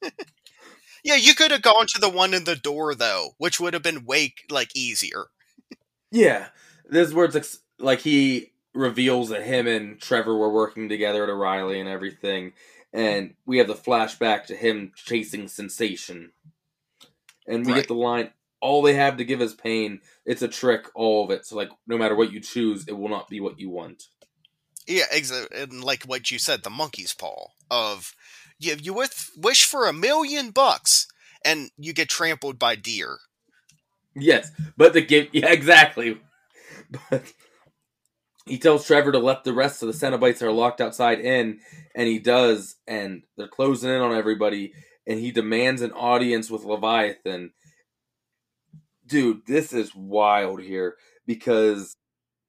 [1.04, 3.82] yeah, you could have gone to the one in the door though, which would have
[3.82, 5.26] been way like easier.
[6.10, 6.46] Yeah,
[6.88, 7.46] this is where it's like,
[7.78, 12.54] like he reveals that him and Trevor were working together at O'Reilly and everything,
[12.90, 16.32] and we have the flashback to him chasing Sensation,
[17.46, 17.80] and we Right.
[17.80, 20.00] get the line, "All they have to give is pain.
[20.24, 21.46] It's a trick, all of it.
[21.46, 24.04] So like, no matter what you choose, it will not be what you want."
[24.86, 25.60] Yeah, exactly.
[25.60, 28.14] and like what you said, the monkey's paw of
[28.58, 31.08] you, you with, wish for a million bucks
[31.44, 33.18] and you get trampled by deer.
[34.14, 36.20] Yes, but the give yeah exactly.
[37.10, 37.32] But
[38.46, 41.60] he tells Trevor to let the rest of the Cenobites that are locked outside in,
[41.94, 44.72] and he does, and they're closing in on everybody,
[45.06, 47.52] and he demands an audience with Leviathan.
[49.06, 50.96] Dude, this is wild here
[51.26, 51.94] because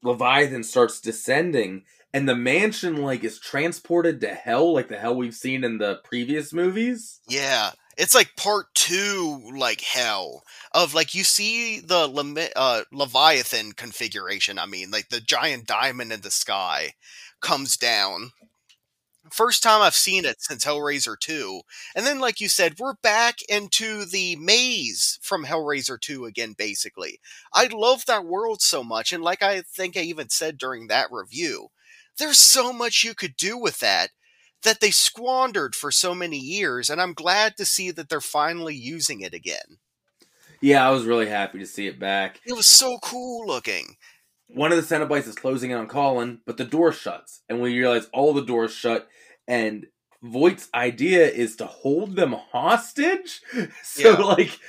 [0.04, 1.84] Leviathan starts descending,
[2.14, 6.00] and the mansion like is transported to hell, like the hell we've seen in the
[6.04, 7.20] previous movies.
[7.28, 14.60] Yeah, it's like part two, like hell of like you see the uh, Leviathan configuration.
[14.60, 16.94] I mean, like the giant diamond in the sky
[17.42, 18.32] comes down.
[19.32, 21.62] First time I've seen it since Hellraiser 2.
[21.96, 27.20] And then, like you said, we're back into the maze from Hellraiser 2 again, basically.
[27.54, 29.14] I love that world so much.
[29.14, 31.70] And like I think I even said during that review,
[32.18, 34.10] there's so much you could do with that
[34.64, 36.90] that they squandered for so many years.
[36.90, 39.78] And I'm glad to see that they're finally using it again.
[40.62, 42.42] Yeah, I was really happy to see it back.
[42.46, 43.98] It was so cool looking.
[44.48, 47.78] one of the Cenobites is closing in on Colin, but the door shuts, and we
[47.78, 49.08] realize all the doors shut,
[49.48, 49.86] and
[50.24, 53.42] Voight's idea is to hold them hostage.
[53.84, 54.18] So, Yeah.
[54.18, 54.60] like,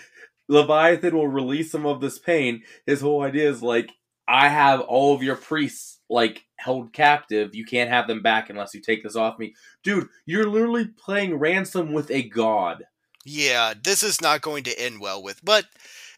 [0.49, 2.63] Leviathan will release some of this pain.
[2.87, 3.91] His whole idea is like,
[4.27, 7.55] I have all of your priests like held captive.
[7.55, 10.09] You can't have them back unless you take this off me, dude.
[10.27, 12.85] You're literally playing ransom with a god.
[13.25, 15.67] Yeah, this is not going to end well with, but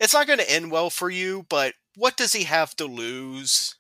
[0.01, 1.47] it's not going to end well for you.
[1.49, 3.77] But what does he have to lose?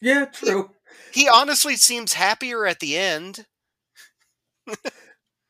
[0.00, 0.70] Yeah, true.
[1.12, 3.46] He honestly seems happier at the end.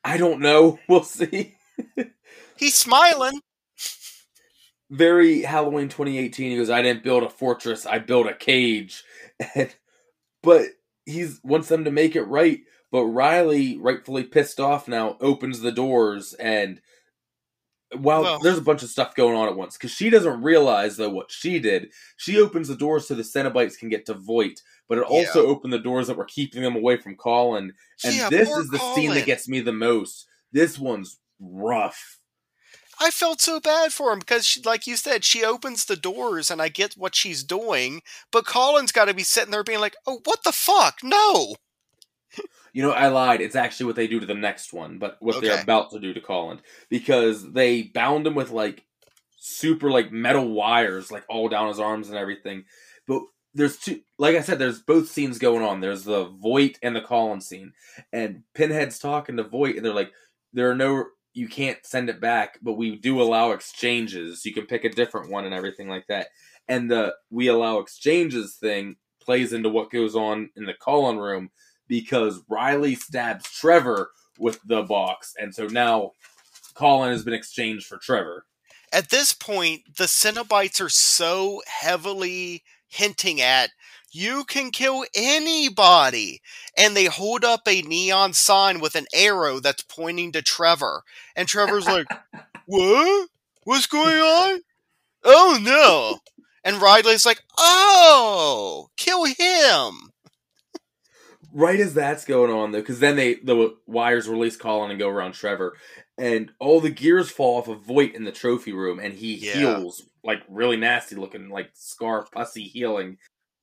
[0.09, 0.79] I don't know.
[0.89, 1.57] We'll see.
[2.57, 3.41] He's smiling.
[4.91, 6.51] very Halloween 2018.
[6.51, 7.87] He goes, "I didn't build a fortress.
[7.87, 9.05] I built a cage."
[9.55, 9.75] And,
[10.43, 10.67] but
[11.07, 12.61] he wants them to make it right.
[12.91, 16.81] But Riley, rightfully pissed off now, opens the doors and.
[17.97, 20.97] While Well- there's a bunch of stuff going on at once, because she doesn't realize
[20.97, 21.93] though what she did.
[22.17, 25.73] She opens the doors so the Cenobites can get to Voight, but it also opened
[25.73, 27.73] the doors that were keeping them away from Colin.
[28.05, 30.27] And yeah, this is the scene that gets me the most.
[30.53, 32.19] This one's rough.
[33.01, 36.51] I felt so bad for him because, she, like you said, she opens the doors
[36.51, 39.95] and I get what she's doing, but Colin's got to be sitting there being like,
[40.05, 40.99] "Oh, what the fuck?
[41.05, 41.57] No!"
[42.73, 43.41] You know, I lied.
[43.41, 46.13] It's actually what they do to the next one, but what they're about to do
[46.13, 48.85] to Colin because they bound him with like
[49.39, 52.65] super like metal wires, like all down his arms and everything.
[53.07, 53.23] But
[53.55, 55.81] there's two, like I said, there's both scenes going on.
[55.81, 57.73] There's the Voight and the Colin scene,
[58.13, 60.13] and Pinhead's talking to Voight, and they're like,
[60.53, 64.45] "There are no, you can't send it back, but we do allow exchanges.
[64.45, 66.29] You can pick a different one and everything like that."
[66.69, 71.51] And the we allow exchanges thing plays into what goes on in the Colin room
[71.89, 76.13] because Riley stabs Trevor with the box, and so now
[76.75, 78.45] Colin has been exchanged for Trevor.
[78.93, 83.71] At this point, the Cenobites are so heavily hinting at
[84.11, 86.41] you can kill anybody,
[86.77, 91.03] and they hold up a neon sign with an arrow that's pointing to Trevor,
[91.37, 92.07] and Trevor's like,
[92.67, 93.29] "What?
[93.65, 94.61] What's going on?
[95.25, 96.21] Oh no!"
[96.65, 100.08] And Riley's like, "Oh, kill him!"
[101.53, 105.09] Right as that's going on, though, because then they the wires release Colin and go
[105.09, 105.77] around Trevor,
[106.19, 109.55] and all the gears fall off of Voight in the trophy room, and he Yeah.
[109.55, 113.17] heals like really nasty looking, like scar pussy healing.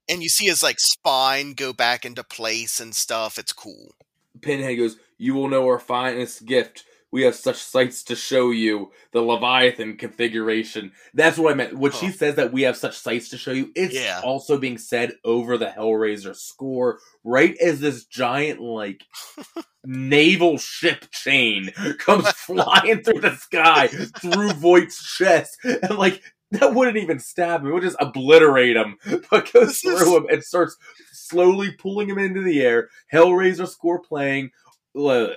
[0.09, 3.37] And you see his like spine go back into place and stuff.
[3.37, 3.93] It's cool.
[4.41, 6.85] Pinhead goes, "You will know our finest gift.
[7.15, 8.91] We have such sights to show you.
[9.13, 10.91] The Leviathan configuration.
[11.13, 11.77] That's what I meant.
[11.77, 14.19] When she says that we have such sights to show you, it's Yeah.
[14.21, 19.05] also being said over the Hellraiser score, right as this giant like
[19.85, 26.97] naval ship chain comes flying through the sky through Voight's chest, and like that wouldn't
[26.97, 28.97] even stab him; it would just obliterate him,
[29.31, 30.75] but goes This is- through him and starts
[31.13, 32.89] slowly pulling him into the air.
[33.13, 34.51] Hellraiser score playing.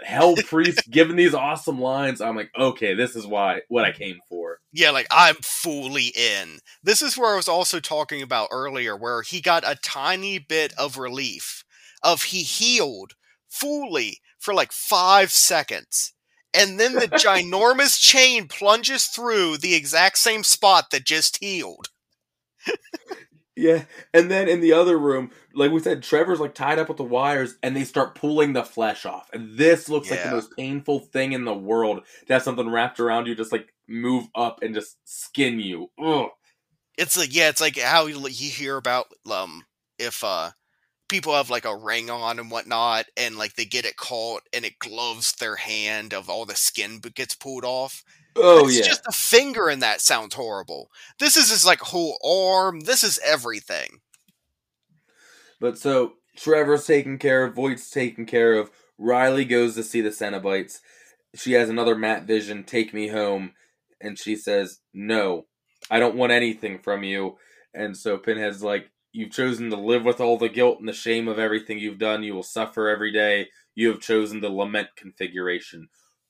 [0.04, 2.20] Hell priest giving these awesome lines.
[2.20, 4.60] I'm like, okay, this is why what I came for.
[4.72, 6.58] Yeah, like I'm fully in.
[6.82, 10.72] This is where I was also talking about earlier, where he got a tiny bit
[10.78, 11.64] of relief
[12.02, 13.14] of he healed
[13.48, 16.12] fully for like five seconds.
[16.54, 21.88] And then the ginormous chain plunges through the exact same spot that just healed.
[23.58, 23.84] Yeah,
[24.14, 27.04] and then in the other room, like we said, Trevor's like tied up with the
[27.04, 29.28] wires, and they start pulling the flesh off.
[29.32, 33.00] And this looks like the most painful thing in the world to have something wrapped
[33.00, 35.90] around you, just like move up and just skin you.
[36.00, 36.28] Ugh.
[36.96, 39.64] It's like yeah, it's like how you, you hear about um
[39.98, 40.50] if uh
[41.08, 44.64] people have like a ring on and whatnot, and like they get it caught and
[44.64, 48.04] it gloves their hand of all the skin gets pulled off.
[48.40, 48.68] Oh yeah.
[48.68, 50.90] it's yeah, just a finger and that sounds horrible.
[51.18, 52.80] This is his like whole arm.
[52.80, 54.00] This is everything.
[55.60, 58.70] but so Trevor's taken care of, Voight's taken care of.
[58.98, 60.80] Riley goes to see the Cenobites.
[61.34, 62.64] She has another Matt vision.
[62.64, 63.52] Take me home,
[64.00, 65.46] and she says, "No,
[65.90, 67.36] I don't want anything from you."
[67.74, 71.28] And so Pinhead's like, You've chosen to live with all the guilt and the shame
[71.28, 72.22] of everything you've done.
[72.22, 73.48] You will suffer every day.
[73.74, 75.88] You have chosen the lament configuration.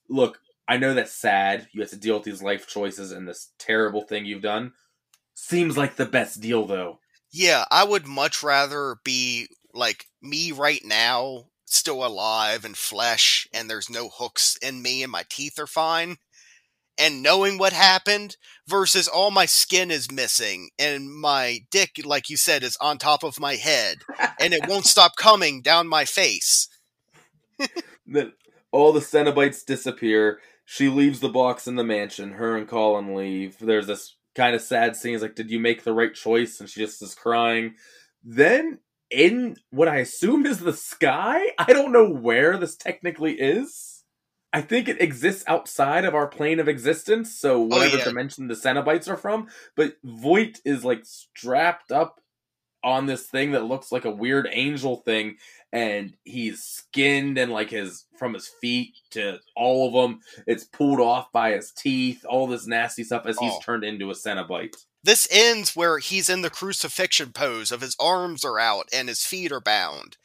[0.09, 0.38] Look,
[0.68, 1.68] I know that's sad.
[1.72, 4.72] You have to deal with these life choices and this terrible thing you've done.
[5.34, 6.98] Seems like the best deal, though.
[7.32, 13.68] Yeah, I would much rather be like me right now, still alive and flesh, and
[13.68, 16.16] there's no hooks in me and my teeth are fine,
[16.98, 22.36] and knowing what happened versus all my skin is missing and my dick, like you
[22.36, 23.98] said, is on top of my head
[24.40, 26.68] and it won't stop coming down my face.
[28.10, 28.32] Then
[28.72, 30.40] all the Cenobites disappear.
[30.70, 32.32] She leaves the box in the mansion.
[32.32, 33.58] Her and Colin leave.
[33.58, 35.14] There's this kind of sad scene.
[35.14, 36.60] It's like, did you make the right choice?
[36.60, 37.76] And she just is crying.
[38.22, 44.04] Then, in what I assume is the sky, I don't know where this technically is.
[44.52, 48.04] I think it exists outside of our plane of existence, so oh, whatever yeah.
[48.04, 49.48] dimension the Cenobites are from.
[49.74, 52.20] But Voight is like strapped up
[52.85, 55.37] on this thing that looks like a weird angel thing,
[55.72, 60.20] and he's skinned and like his from his feet to all of them.
[60.47, 63.61] It's pulled off by his teeth, all this nasty stuff as he's Oh.
[63.64, 64.76] turned into a Cenobite.
[65.05, 69.24] This ends where he's in the crucifixion pose of his arms are out and his
[69.24, 70.16] feet are bound.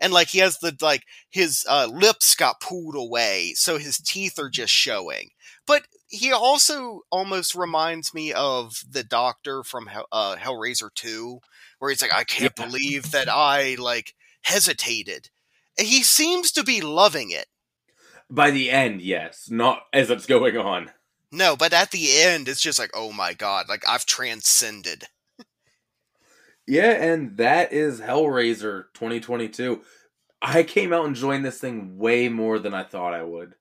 [0.00, 4.38] And like he has the like his uh, lips got pulled away, so his teeth
[4.38, 5.30] are just showing.
[5.68, 11.40] But he also almost reminds me of the Doctor from Hell- uh, Hellraiser Two,
[11.78, 12.64] where he's like, "I can't Yeah.
[12.64, 15.28] believe that I like hesitated."
[15.78, 17.46] He seems to be loving it.
[18.30, 20.90] By the end, yes, not as it's going on.
[21.30, 25.04] No, but at the end, it's just like, "Oh my god!" Like I've transcended.
[26.66, 29.82] Yeah, and that is Hellraiser 2022.
[30.40, 33.54] I came out and joined this thing way more than I thought I would.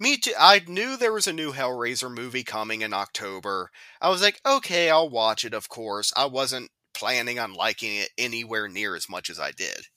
[0.00, 0.32] Me too.
[0.38, 3.70] I knew there was a new Hellraiser movie coming in October.
[4.00, 6.10] I was like, okay, I'll watch it, of course.
[6.16, 9.88] I wasn't planning on liking it anywhere near as much as I did.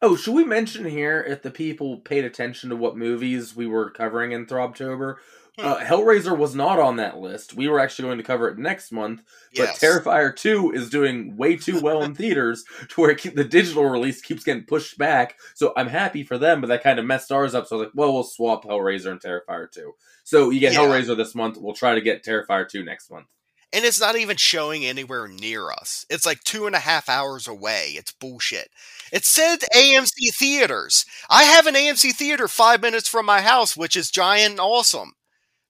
[0.00, 3.90] Oh, should we mention here if the people paid attention to what movies we were
[3.90, 5.16] covering in Throbtober?
[5.64, 7.54] Uh, Hellraiser was not on that list.
[7.54, 9.22] We were actually going to cover it next month,
[9.56, 9.80] but Yes.
[9.80, 13.84] Terrifier 2 is doing way too well in theaters to where it keep, the digital
[13.84, 15.36] release keeps getting pushed back.
[15.54, 17.66] So I'm happy for them, but that kind of messed ours up.
[17.66, 19.92] So I was like, well, we'll swap Hellraiser and Terrifier 2.
[20.22, 20.80] So you get Yeah.
[20.80, 21.56] Hellraiser this month.
[21.58, 23.26] We'll try to get Terrifier 2 next month.
[23.72, 26.06] And it's not even showing anywhere near us.
[26.08, 27.94] It's like two and a half hours away.
[27.96, 28.70] It's bullshit.
[29.12, 31.04] It said AMC theaters.
[31.28, 35.12] I have an AMC theater five minutes from my house, which is giant and awesome.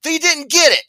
[0.04, 0.84] They didn't get it.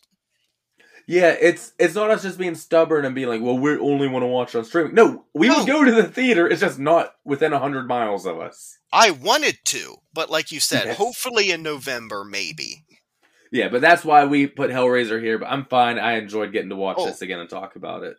[1.07, 4.21] Yeah, it's it's not us just being stubborn and being like, well, we only want
[4.23, 4.93] to watch on streaming.
[4.93, 5.57] No, we No.
[5.59, 6.47] would go to the theater.
[6.47, 8.77] It's just not within hundred miles of us.
[8.93, 10.97] I wanted to, but like you said, Yes.
[10.97, 12.85] hopefully in November, maybe.
[13.51, 15.39] Yeah, but that's why we put Hellraiser here.
[15.39, 15.97] But I'm fine.
[15.97, 17.07] I enjoyed getting to watch Oh.
[17.07, 18.17] this again and talk about it.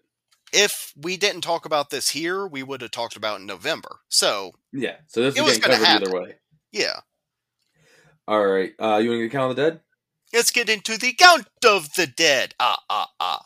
[0.53, 4.01] if we didn't talk about this here, we would have talked about it in November.
[4.09, 6.35] So Yeah, so this is getting covered either way.
[6.73, 7.03] yeah,
[8.27, 9.81] All right, uh, you want to get Count of the Dead?
[10.33, 12.55] Let's get into the count of the dead.
[12.61, 13.43] Ah ah ah.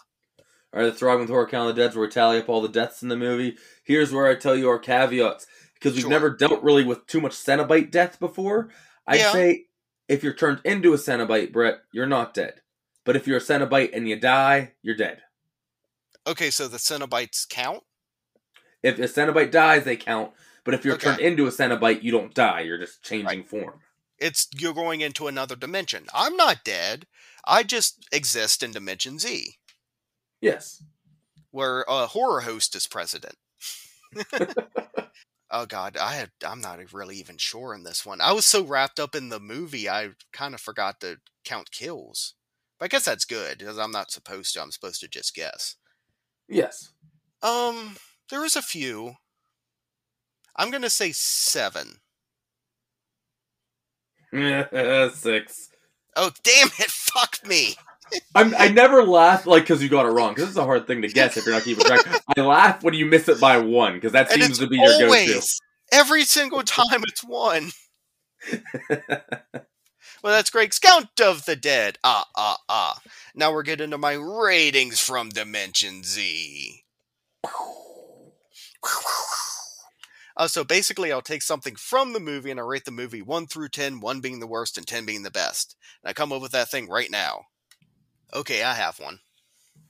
[0.72, 2.48] All right, that's the Throg with Horror Count of the Dead, where we tally up
[2.48, 3.56] all the deaths in the movie.
[3.84, 6.10] Here's where I tell you our caveats because we've Sure.
[6.10, 8.70] never dealt really with too much Cenobite death before.
[9.06, 9.32] I'd Yeah.
[9.32, 9.66] say
[10.08, 12.60] if you're turned into a Cenobite, Brett, you're not dead.
[13.04, 15.22] But if you're a Cenobite and you die, you're dead.
[16.26, 17.84] Okay, so the Cenobites count.
[18.82, 20.32] If a Cenobite dies, they count.
[20.64, 21.08] But if you're Okay.
[21.10, 22.60] turned into a Cenobite, you don't die.
[22.60, 23.80] You're just changing form.
[24.18, 26.06] It's you're going into another dimension.
[26.14, 27.06] I'm not dead.
[27.46, 29.56] I just exist in Dimension Z,
[30.40, 30.82] Yes.
[31.50, 33.36] where a horror host is president.
[35.50, 38.20] Oh God, I had I'm not really even sure in this one.
[38.20, 42.34] I was so wrapped up in the movie, I kind of forgot to count kills.
[42.78, 44.62] But I guess that's good because I'm not supposed to.
[44.62, 45.76] I'm supposed to just guess.
[46.48, 46.90] Yes.
[47.40, 47.96] Um,
[48.30, 49.14] there was a few.
[50.56, 52.00] I'm gonna say seven.
[55.14, 55.68] Six.
[56.16, 56.90] Oh damn it!
[56.90, 57.76] Fuck me.
[58.34, 61.02] I'm, I never laugh like because you got it wrong because it's a hard thing
[61.02, 62.00] to guess if you're not keeping track.
[62.36, 64.98] I laugh when you miss it by one because that And seems to be your
[65.08, 65.40] go-to.
[65.92, 67.70] every single time it's one.
[70.22, 71.98] Well, that's Greg's Count of the Dead.
[72.02, 72.98] Ah, ah, ah.
[73.34, 76.82] Now we're getting to my ratings from Dimension Z.
[80.36, 83.46] Uh, so basically, I'll take something from the movie and I rate the movie 1
[83.46, 85.76] through 10, 1 being the worst and 10 being the best.
[86.02, 87.42] And I come up with that thing right now.
[88.34, 89.20] Okay, I have one.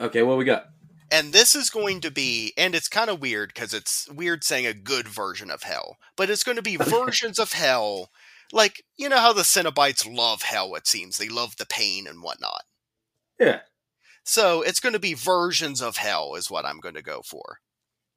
[0.01, 0.67] okay, what we got?
[1.11, 4.67] And this is going to be, and it's kind of weird because it's weird saying
[4.67, 8.11] a good version of hell, but it's going to be versions of hell.
[8.53, 11.17] Like, you know how the Cenobites love hell, it seems.
[11.17, 12.65] They love the pain and whatnot.
[13.39, 13.61] Yeah.
[14.25, 17.61] So it's going to be versions of hell, is what I'm going to go for.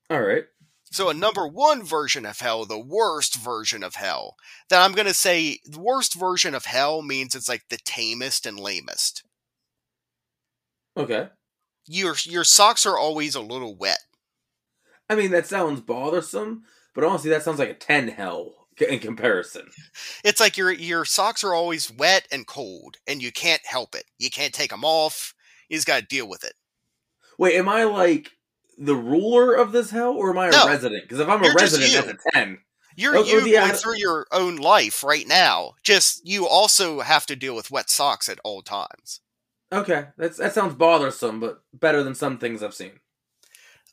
[0.10, 0.46] All right.
[0.92, 4.36] So a number one version of hell, the worst version of hell.
[4.70, 8.46] That I'm going to say the worst version of hell means it's like the tamest
[8.46, 9.24] and lamest.
[10.96, 11.30] Okay.
[11.88, 14.00] Your your socks are always a little wet.
[15.10, 16.64] I mean, that sounds bothersome,
[16.94, 19.68] but honestly, that sounds like a ten hell in comparison.
[20.24, 24.06] It's like your your socks are always wet and cold, and you can't help it.
[24.18, 25.34] You can't take them off.
[25.70, 26.54] You just got to deal with it.
[27.38, 28.32] Wait, am I like
[28.78, 30.66] the ruler of this hell, or am I a No.
[30.68, 31.04] resident?
[31.04, 32.60] Because if I'm a resident, that's a ten.
[32.96, 33.62] You're Oh, oh, you yeah.
[33.62, 35.74] going through your own life right now.
[35.84, 39.22] Just you also have to deal with wet socks at all times.
[39.72, 43.00] Okay, that's that sounds bothersome, but better than some things I've seen.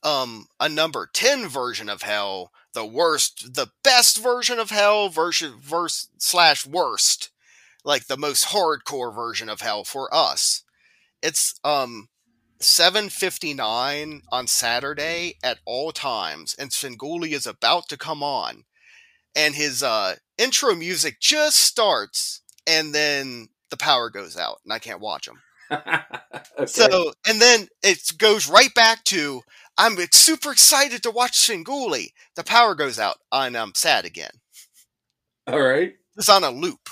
[0.03, 5.55] um a number 10 version of hell the worst the best version of hell version
[5.61, 7.30] verse slash worst
[7.85, 10.62] like the most hardcore version of hell for us
[11.22, 12.09] it's um
[12.65, 18.65] 759 on saturday at all times and Svengoolie is about to come on
[19.37, 24.79] and his uh intro music just starts and then the power goes out and i
[24.79, 25.41] can't watch him
[25.71, 26.67] okay.
[26.67, 29.43] so, and then it goes right back to
[29.77, 32.12] I'm super excited to watch Svengoolie.
[32.37, 34.31] The power goes out, and I'm sad again.
[35.49, 36.91] all right, It's on a loop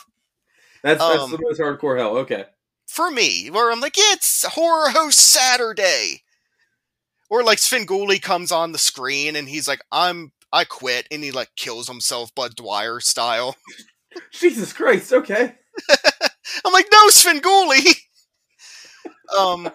[0.83, 2.17] that's that's Um, the most hardcore hell.
[2.19, 2.45] Okay,
[2.93, 6.23] for me, where I'm like, yeah, it's Horror Host Saturday,
[7.31, 11.31] or like Svengoolie comes on the screen and he's like, I'm I quit, and he
[11.31, 13.57] like kills himself, Budd Dwyer style.
[14.33, 15.13] Jesus Christ.
[15.13, 15.55] Okay,
[16.65, 17.97] I'm like, no, Svengoolie.
[19.39, 19.71] um,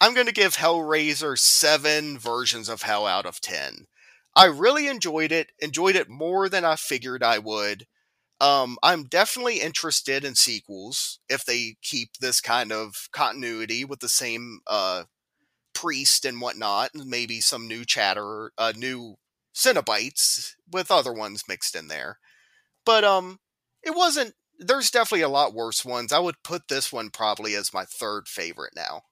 [0.00, 3.86] I'm going to give Hellraiser seven versions of Hell out of ten.
[4.36, 5.52] I really enjoyed it.
[5.60, 7.86] Enjoyed it more than I figured I would.
[8.42, 14.08] Um, I'm definitely interested in sequels if they keep this kind of continuity with the
[14.10, 15.04] same uh,
[15.74, 19.16] priest and whatnot, and maybe some new chatter, uh, new
[19.54, 22.18] Cenobites with other ones mixed in there.
[22.86, 23.40] But um,
[23.82, 26.12] it wasn't there's definitely a lot worse ones.
[26.12, 29.02] I would put this one probably as my third favorite now.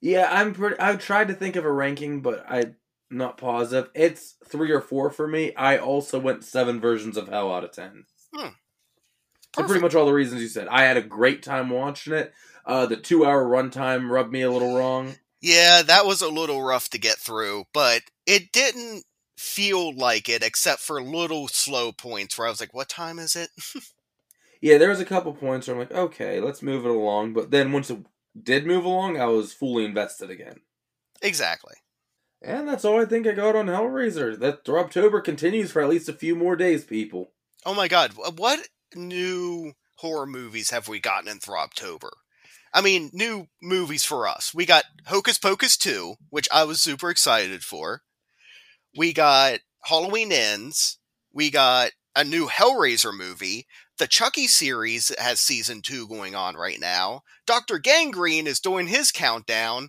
[0.00, 0.78] yeah, I'm pretty.
[0.78, 2.76] I've tried to think of a ranking, but I'm
[3.10, 3.90] not positive.
[3.94, 5.54] It's three or four for me.
[5.54, 8.04] I also went seven versions of hell out of ten.
[9.54, 10.68] For pretty much all the reasons you said.
[10.68, 12.32] I had a great time watching it.
[12.64, 15.16] Uh, the two hour runtime rubbed me a little wrong.
[15.40, 19.04] Yeah, that was a little rough to get through, but it didn't
[19.36, 23.34] feel like it except for little slow points where I was like, "What time is
[23.36, 23.50] it?"
[24.60, 27.32] Yeah, there was a couple points where I'm like, okay, let's move it along.
[27.32, 27.98] But then once it
[28.40, 30.60] did move along, I was fully invested again.
[31.22, 31.74] exactly.
[32.40, 34.38] And that's all I think I got on Hellraiser.
[34.38, 37.32] That October continues for at least a few more days, people.
[37.66, 42.10] Oh my god, what new horror movies have we gotten in Throbtober?
[42.72, 44.54] I mean, new movies for us.
[44.54, 48.02] We got Hocus Pocus 2, which I was super excited for.
[48.96, 50.98] We got Halloween Ends.
[51.32, 53.66] We got a new Hellraiser movie.
[53.98, 57.22] The Chucky series has season 2 going on right now.
[57.46, 57.78] Dr.
[57.78, 59.88] Gangrene is doing his countdown.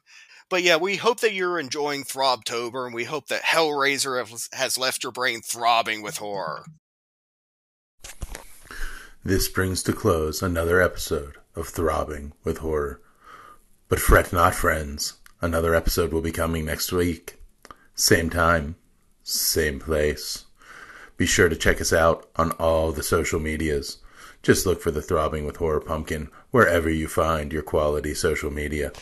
[0.50, 5.04] But yeah, we hope that you're enjoying Throbtober, and we hope that Hellraiser has- left
[5.04, 6.66] your brain throbbing with horror.
[9.24, 13.02] This brings to close another episode of Throbbing with Horror.
[13.90, 15.14] But fret not, friends.
[15.42, 17.36] Another episode will be coming next week.
[17.94, 18.76] Same time,
[19.24, 20.46] same place.
[21.18, 23.98] Be sure to check us out on all the social medias.
[24.42, 28.94] Just look for the Throbbing with Horror Pumpkin wherever you find your quality social media.